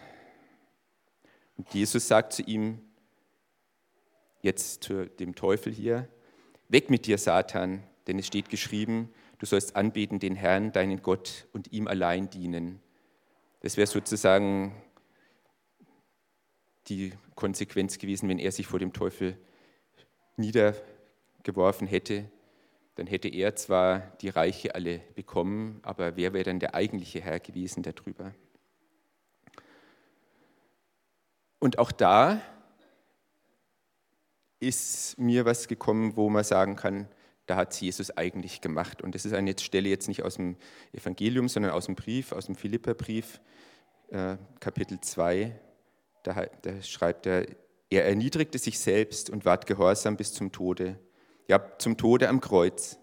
Und 1.58 1.74
Jesus 1.74 2.08
sagt 2.08 2.32
zu 2.32 2.44
ihm, 2.44 2.80
jetzt 4.42 4.86
zu 4.86 5.06
dem 5.06 5.36
Teufel 5.36 5.74
hier, 5.74 6.08
weg 6.70 6.90
mit 6.90 7.08
dir, 7.08 7.18
Satan, 7.18 7.84
denn 8.08 8.20
es 8.20 8.28
steht 8.28 8.48
geschrieben, 8.48 9.14
du 9.40 9.48
sollst 9.48 9.76
anbeten 9.76 10.20
den 10.20 10.38
Herrn, 10.38 10.72
deinen 10.72 11.02
Gott, 11.02 11.46
und 11.52 11.74
ihm 11.74 11.90
allein 11.90 12.30
dienen. 12.30 12.80
Das 13.60 13.76
wäre 13.76 13.88
sozusagen 13.88 14.74
die 16.88 17.12
Konsequenz 17.42 17.98
gewesen, 17.98 18.30
wenn 18.30 18.38
er 18.38 18.52
sich 18.52 18.68
vor 18.68 18.78
dem 18.78 18.94
Teufel 18.94 19.36
niedergeworfen 20.38 21.88
hätte. 21.88 22.30
Dann 22.94 23.08
hätte 23.08 23.30
er 23.30 23.56
zwar 23.56 24.00
die 24.22 24.30
Reiche 24.30 24.76
alle 24.76 25.00
bekommen, 25.16 25.80
aber 25.82 26.16
wer 26.18 26.34
wäre 26.34 26.44
dann 26.44 26.60
der 26.60 26.76
eigentliche 26.76 27.20
Herr 27.20 27.40
gewesen 27.40 27.82
darüber? 27.82 28.32
Und 31.58 31.80
auch 31.80 31.92
da 31.92 32.44
ist 34.60 35.18
mir 35.18 35.44
was 35.44 35.68
gekommen, 35.68 36.16
wo 36.16 36.30
man 36.30 36.44
sagen 36.44 36.76
kann, 36.76 37.08
da 37.48 37.56
hat 37.56 37.74
es 37.74 37.82
Jesus 37.82 38.16
eigentlich 38.16 38.62
gemacht. 38.62 39.02
Und 39.02 39.16
das 39.16 39.26
ist 39.26 39.34
eine 39.34 39.58
Stelle 39.58 39.90
jetzt 39.90 40.08
nicht 40.08 40.22
aus 40.22 40.36
dem 40.36 40.58
Evangelium, 40.94 41.50
sondern 41.50 41.72
aus 41.72 41.88
dem 41.88 41.96
Brief, 41.96 42.34
aus 42.34 42.46
dem 42.46 42.56
Philipperbrief, 42.56 43.42
äh, 44.10 44.38
Kapitel 44.60 45.02
2, 45.02 45.60
da, 46.24 46.46
da 46.62 46.82
schreibt 46.82 47.26
er, 47.26 47.46
er 47.90 48.06
erniedrigte 48.06 48.58
sich 48.58 48.80
selbst 48.80 49.30
und 49.30 49.46
ward 49.46 49.68
gehorsam 49.68 50.16
bis 50.18 50.34
zum 50.34 50.52
Tode, 50.52 50.98
ja 51.48 51.62
zum 51.78 51.98
Tode 51.98 52.30
am 52.30 52.40
Kreuz. 52.40 52.98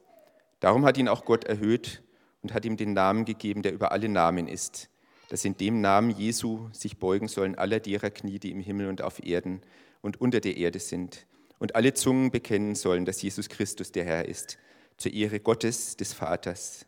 Darum 0.60 0.84
hat 0.84 0.96
ihn 0.96 1.08
auch 1.08 1.24
Gott 1.24 1.44
erhöht 1.44 2.02
und 2.42 2.54
hat 2.54 2.64
ihm 2.64 2.76
den 2.76 2.94
Namen 2.94 3.24
gegeben, 3.24 3.62
der 3.62 3.72
über 3.72 3.92
alle 3.92 4.08
Namen 4.08 4.48
ist, 4.48 4.88
dass 5.28 5.44
in 5.44 5.56
dem 5.56 5.80
Namen 5.80 6.10
Jesu 6.10 6.68
sich 6.72 6.98
beugen 6.98 7.28
sollen 7.28 7.56
alle 7.56 7.80
derer 7.80 8.10
Knie, 8.10 8.38
die 8.38 8.50
im 8.50 8.60
Himmel 8.60 8.88
und 8.88 9.02
auf 9.02 9.24
Erden 9.24 9.60
und 10.00 10.20
unter 10.20 10.40
der 10.40 10.56
Erde 10.56 10.78
sind, 10.78 11.26
und 11.58 11.74
alle 11.74 11.92
Zungen 11.92 12.30
bekennen 12.30 12.76
sollen, 12.76 13.04
dass 13.04 13.20
Jesus 13.20 13.48
Christus 13.48 13.90
der 13.90 14.04
Herr 14.04 14.26
ist, 14.26 14.58
zur 14.96 15.12
Ehre 15.12 15.40
Gottes 15.40 15.96
des 15.96 16.12
Vaters. 16.12 16.86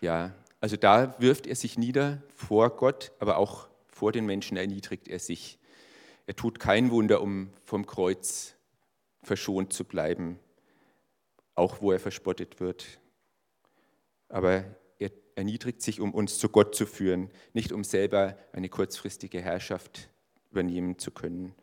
Ja, 0.00 0.32
also 0.60 0.76
da 0.76 1.20
wirft 1.20 1.46
er 1.46 1.56
sich 1.56 1.76
nieder 1.76 2.22
vor 2.34 2.70
Gott, 2.76 3.12
aber 3.18 3.36
auch 3.36 3.68
vor 4.02 4.10
den 4.10 4.26
Menschen 4.26 4.56
erniedrigt 4.56 5.06
er 5.06 5.20
sich. 5.20 5.60
Er 6.26 6.34
tut 6.34 6.58
kein 6.58 6.90
Wunder, 6.90 7.22
um 7.22 7.52
vom 7.62 7.86
Kreuz 7.86 8.56
verschont 9.22 9.72
zu 9.72 9.84
bleiben, 9.84 10.40
auch 11.54 11.80
wo 11.80 11.92
er 11.92 12.00
verspottet 12.00 12.58
wird. 12.58 12.98
Aber 14.28 14.64
er 14.98 15.12
erniedrigt 15.36 15.82
sich, 15.82 16.00
um 16.00 16.12
uns 16.12 16.40
zu 16.40 16.48
Gott 16.48 16.74
zu 16.74 16.84
führen, 16.84 17.30
nicht 17.52 17.70
um 17.70 17.84
selber 17.84 18.36
eine 18.50 18.68
kurzfristige 18.68 19.40
Herrschaft 19.40 20.08
übernehmen 20.50 20.98
zu 20.98 21.12
können. 21.12 21.54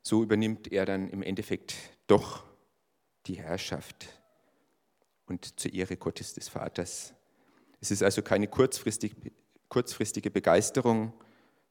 So 0.00 0.22
übernimmt 0.22 0.70
er 0.70 0.86
dann 0.86 1.10
im 1.10 1.22
Endeffekt 1.22 1.74
doch 2.06 2.44
die 3.26 3.34
Herrschaft 3.34 4.06
und 5.26 5.58
zur 5.58 5.74
Ehre 5.74 5.96
Gottes 5.96 6.34
des 6.34 6.48
Vaters. 6.48 7.14
Es 7.80 7.90
ist 7.90 8.04
also 8.04 8.22
keine 8.22 8.46
kurzfristig, 8.46 9.16
kurzfristige 9.68 10.30
Begeisterung, 10.30 11.12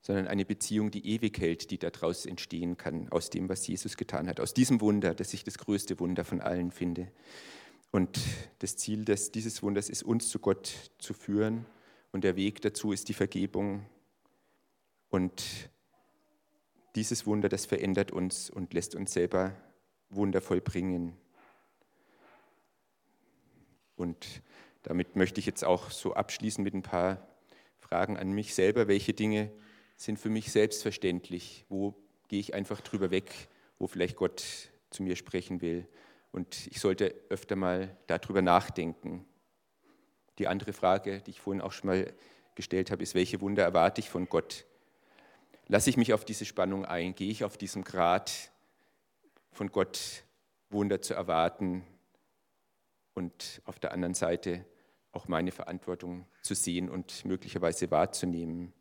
sondern 0.02 0.28
eine 0.28 0.46
Beziehung, 0.46 0.92
die 0.92 1.06
ewig 1.06 1.40
hält, 1.40 1.72
die 1.72 1.78
daraus 1.78 2.26
entstehen 2.26 2.78
kann, 2.78 3.10
aus 3.10 3.30
dem, 3.30 3.50
was 3.50 3.68
Jesus 3.68 3.98
getan 3.98 4.28
hat, 4.28 4.40
aus 4.40 4.54
diesem 4.54 4.82
Wunder, 4.82 5.14
das 5.14 5.34
ich 5.34 5.44
das 5.44 5.58
größte 5.58 6.00
Wunder 6.00 6.24
von 6.24 6.42
allen 6.42 6.72
finde. 6.72 7.12
Und 7.92 8.20
das 8.60 8.78
Ziel 8.78 9.06
des, 9.06 9.32
dieses 9.32 9.64
Wunders 9.64 9.90
ist, 9.90 10.04
uns 10.04 10.30
zu 10.30 10.40
Gott 10.40 10.92
zu 11.00 11.14
führen. 11.14 11.66
Und 12.12 12.24
der 12.24 12.36
Weg 12.36 12.62
dazu 12.62 12.92
ist 12.92 13.10
die 13.10 13.14
Vergebung. 13.14 13.86
Und 15.10 15.44
dieses 16.96 17.26
Wunder, 17.26 17.50
das 17.50 17.66
verändert 17.66 18.12
uns 18.12 18.50
und 18.50 18.74
lässt 18.74 18.96
uns 18.96 19.14
selber 19.14 19.56
wundervoll 20.10 20.62
bringen. 20.62 21.18
Und 23.96 24.42
damit 24.84 25.16
möchte 25.16 25.40
ich 25.40 25.46
jetzt 25.46 25.64
auch 25.64 25.92
so 25.92 26.14
abschließen 26.14 26.64
mit 26.64 26.74
ein 26.74 26.84
paar 26.84 27.28
Fragen 27.80 28.18
an 28.18 28.32
mich 28.32 28.54
selber. 28.54 28.88
Welche 28.88 29.14
Dinge 29.14 29.52
sind 29.98 30.20
für 30.20 30.30
mich 30.30 30.52
selbstverständlich? 30.52 31.66
Wo 31.68 31.96
gehe 32.30 32.40
ich 32.40 32.54
einfach 32.54 32.80
drüber 32.82 33.12
weg, 33.12 33.50
wo 33.80 33.88
vielleicht 33.88 34.16
Gott 34.16 34.44
zu 34.90 35.04
mir 35.04 35.16
sprechen 35.16 35.62
will? 35.62 35.88
Und 36.32 36.68
ich 36.68 36.80
sollte 36.80 37.14
öfter 37.30 37.56
mal 37.56 37.98
darüber 38.06 38.42
nachdenken. 38.42 39.26
Die 40.38 40.48
andere 40.48 40.72
Frage, 40.72 41.22
die 41.22 41.32
ich 41.32 41.42
vorhin 41.42 41.62
auch 41.62 41.72
schon 41.72 41.90
mal 41.90 42.14
gestellt 42.56 42.92
habe, 42.92 43.04
ist, 43.04 43.16
welche 43.16 43.42
Wunder 43.42 43.64
erwarte 43.64 44.00
ich 44.00 44.10
von 44.10 44.30
Gott? 44.30 44.66
Lasse 45.68 45.90
ich 45.90 45.98
mich 45.98 46.14
auf 46.14 46.26
diese 46.26 46.46
Spannung 46.46 46.86
ein? 46.86 47.16
Gehe 47.16 47.32
ich 47.32 47.44
auf 47.44 47.58
diesem 47.58 47.84
Grad 47.84 48.32
von 49.52 49.72
Gott 49.72 50.24
Wunder 50.70 51.02
zu 51.02 51.16
erwarten? 51.16 51.84
Und 53.16 53.62
auf 53.66 53.80
der 53.80 53.94
anderen 53.94 54.14
Seite 54.14 54.64
auch 55.12 55.28
meine 55.28 55.52
Verantwortung 55.52 56.28
zu 56.44 56.54
sehen 56.54 56.88
und 56.88 57.26
möglicherweise 57.26 57.90
wahrzunehmen. 57.90 58.74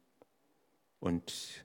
Und 1.00 1.64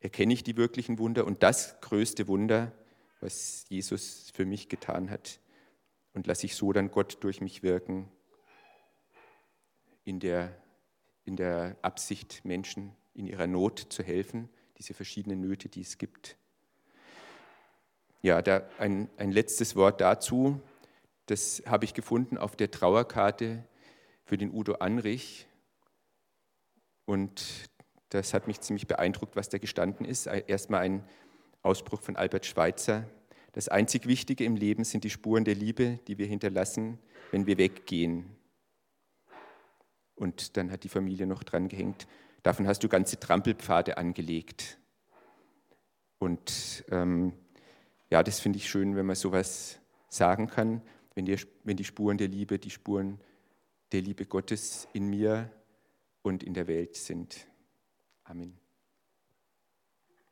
erkenne 0.00 0.32
ich 0.34 0.44
die 0.44 0.56
wirklichen 0.56 0.98
Wunder 0.98 1.26
und 1.26 1.42
das 1.42 1.80
größte 1.80 2.28
Wunder, 2.28 2.72
was 3.20 3.66
Jesus 3.68 4.30
für 4.34 4.44
mich 4.44 4.68
getan 4.68 5.10
hat, 5.10 5.40
und 6.12 6.26
lasse 6.26 6.46
ich 6.46 6.54
so 6.54 6.72
dann 6.72 6.90
Gott 6.90 7.18
durch 7.20 7.40
mich 7.40 7.62
wirken, 7.62 8.10
in 10.04 10.20
der, 10.20 10.56
in 11.24 11.36
der 11.36 11.76
Absicht, 11.82 12.44
Menschen 12.44 12.96
in 13.12 13.26
ihrer 13.26 13.46
Not 13.46 13.86
zu 13.90 14.02
helfen, 14.02 14.48
diese 14.78 14.94
verschiedenen 14.94 15.40
Nöte, 15.40 15.68
die 15.68 15.80
es 15.80 15.98
gibt. 15.98 16.36
Ja, 18.22 18.40
da 18.42 18.68
ein, 18.78 19.10
ein 19.16 19.30
letztes 19.30 19.76
Wort 19.76 20.00
dazu. 20.00 20.60
Das 21.26 21.62
habe 21.66 21.84
ich 21.84 21.92
gefunden 21.94 22.38
auf 22.38 22.56
der 22.56 22.70
Trauerkarte 22.70 23.64
für 24.24 24.38
den 24.38 24.52
Udo 24.52 24.74
Anrich. 24.74 25.46
Und 27.04 27.68
das 28.10 28.34
hat 28.34 28.46
mich 28.46 28.60
ziemlich 28.60 28.86
beeindruckt, 28.86 29.36
was 29.36 29.48
da 29.48 29.58
gestanden 29.58 30.06
ist. 30.06 30.26
Erstmal 30.26 30.82
ein 30.82 31.04
Ausspruch 31.62 32.00
von 32.00 32.16
Albert 32.16 32.46
Schweitzer. 32.46 33.08
Das 33.52 33.68
einzig 33.68 34.06
Wichtige 34.06 34.44
im 34.44 34.56
Leben 34.56 34.84
sind 34.84 35.04
die 35.04 35.10
Spuren 35.10 35.44
der 35.44 35.54
Liebe, 35.54 35.98
die 36.06 36.18
wir 36.18 36.26
hinterlassen, 36.26 36.98
wenn 37.30 37.46
wir 37.46 37.58
weggehen. 37.58 38.26
Und 40.14 40.56
dann 40.56 40.70
hat 40.70 40.84
die 40.84 40.88
Familie 40.88 41.26
noch 41.26 41.42
dran 41.42 41.68
gehängt. 41.68 42.06
Davon 42.42 42.66
hast 42.66 42.84
du 42.84 42.88
ganze 42.88 43.18
Trampelpfade 43.18 43.98
angelegt. 43.98 44.78
Und 46.18 46.84
ähm, 46.90 47.32
ja, 48.10 48.22
das 48.22 48.40
finde 48.40 48.58
ich 48.58 48.68
schön, 48.68 48.94
wenn 48.94 49.06
man 49.06 49.16
sowas 49.16 49.80
sagen 50.08 50.46
kann, 50.46 50.80
wenn 51.14 51.24
die, 51.24 51.36
wenn 51.64 51.76
die 51.76 51.84
Spuren 51.84 52.18
der 52.18 52.28
Liebe, 52.28 52.58
die 52.58 52.70
Spuren 52.70 53.20
der 53.92 54.00
Liebe 54.00 54.26
Gottes 54.26 54.86
in 54.92 55.08
mir 55.08 55.50
und 56.22 56.42
in 56.42 56.54
der 56.54 56.66
Welt 56.66 56.96
sind. 56.96 57.46
아멘. 58.28 58.58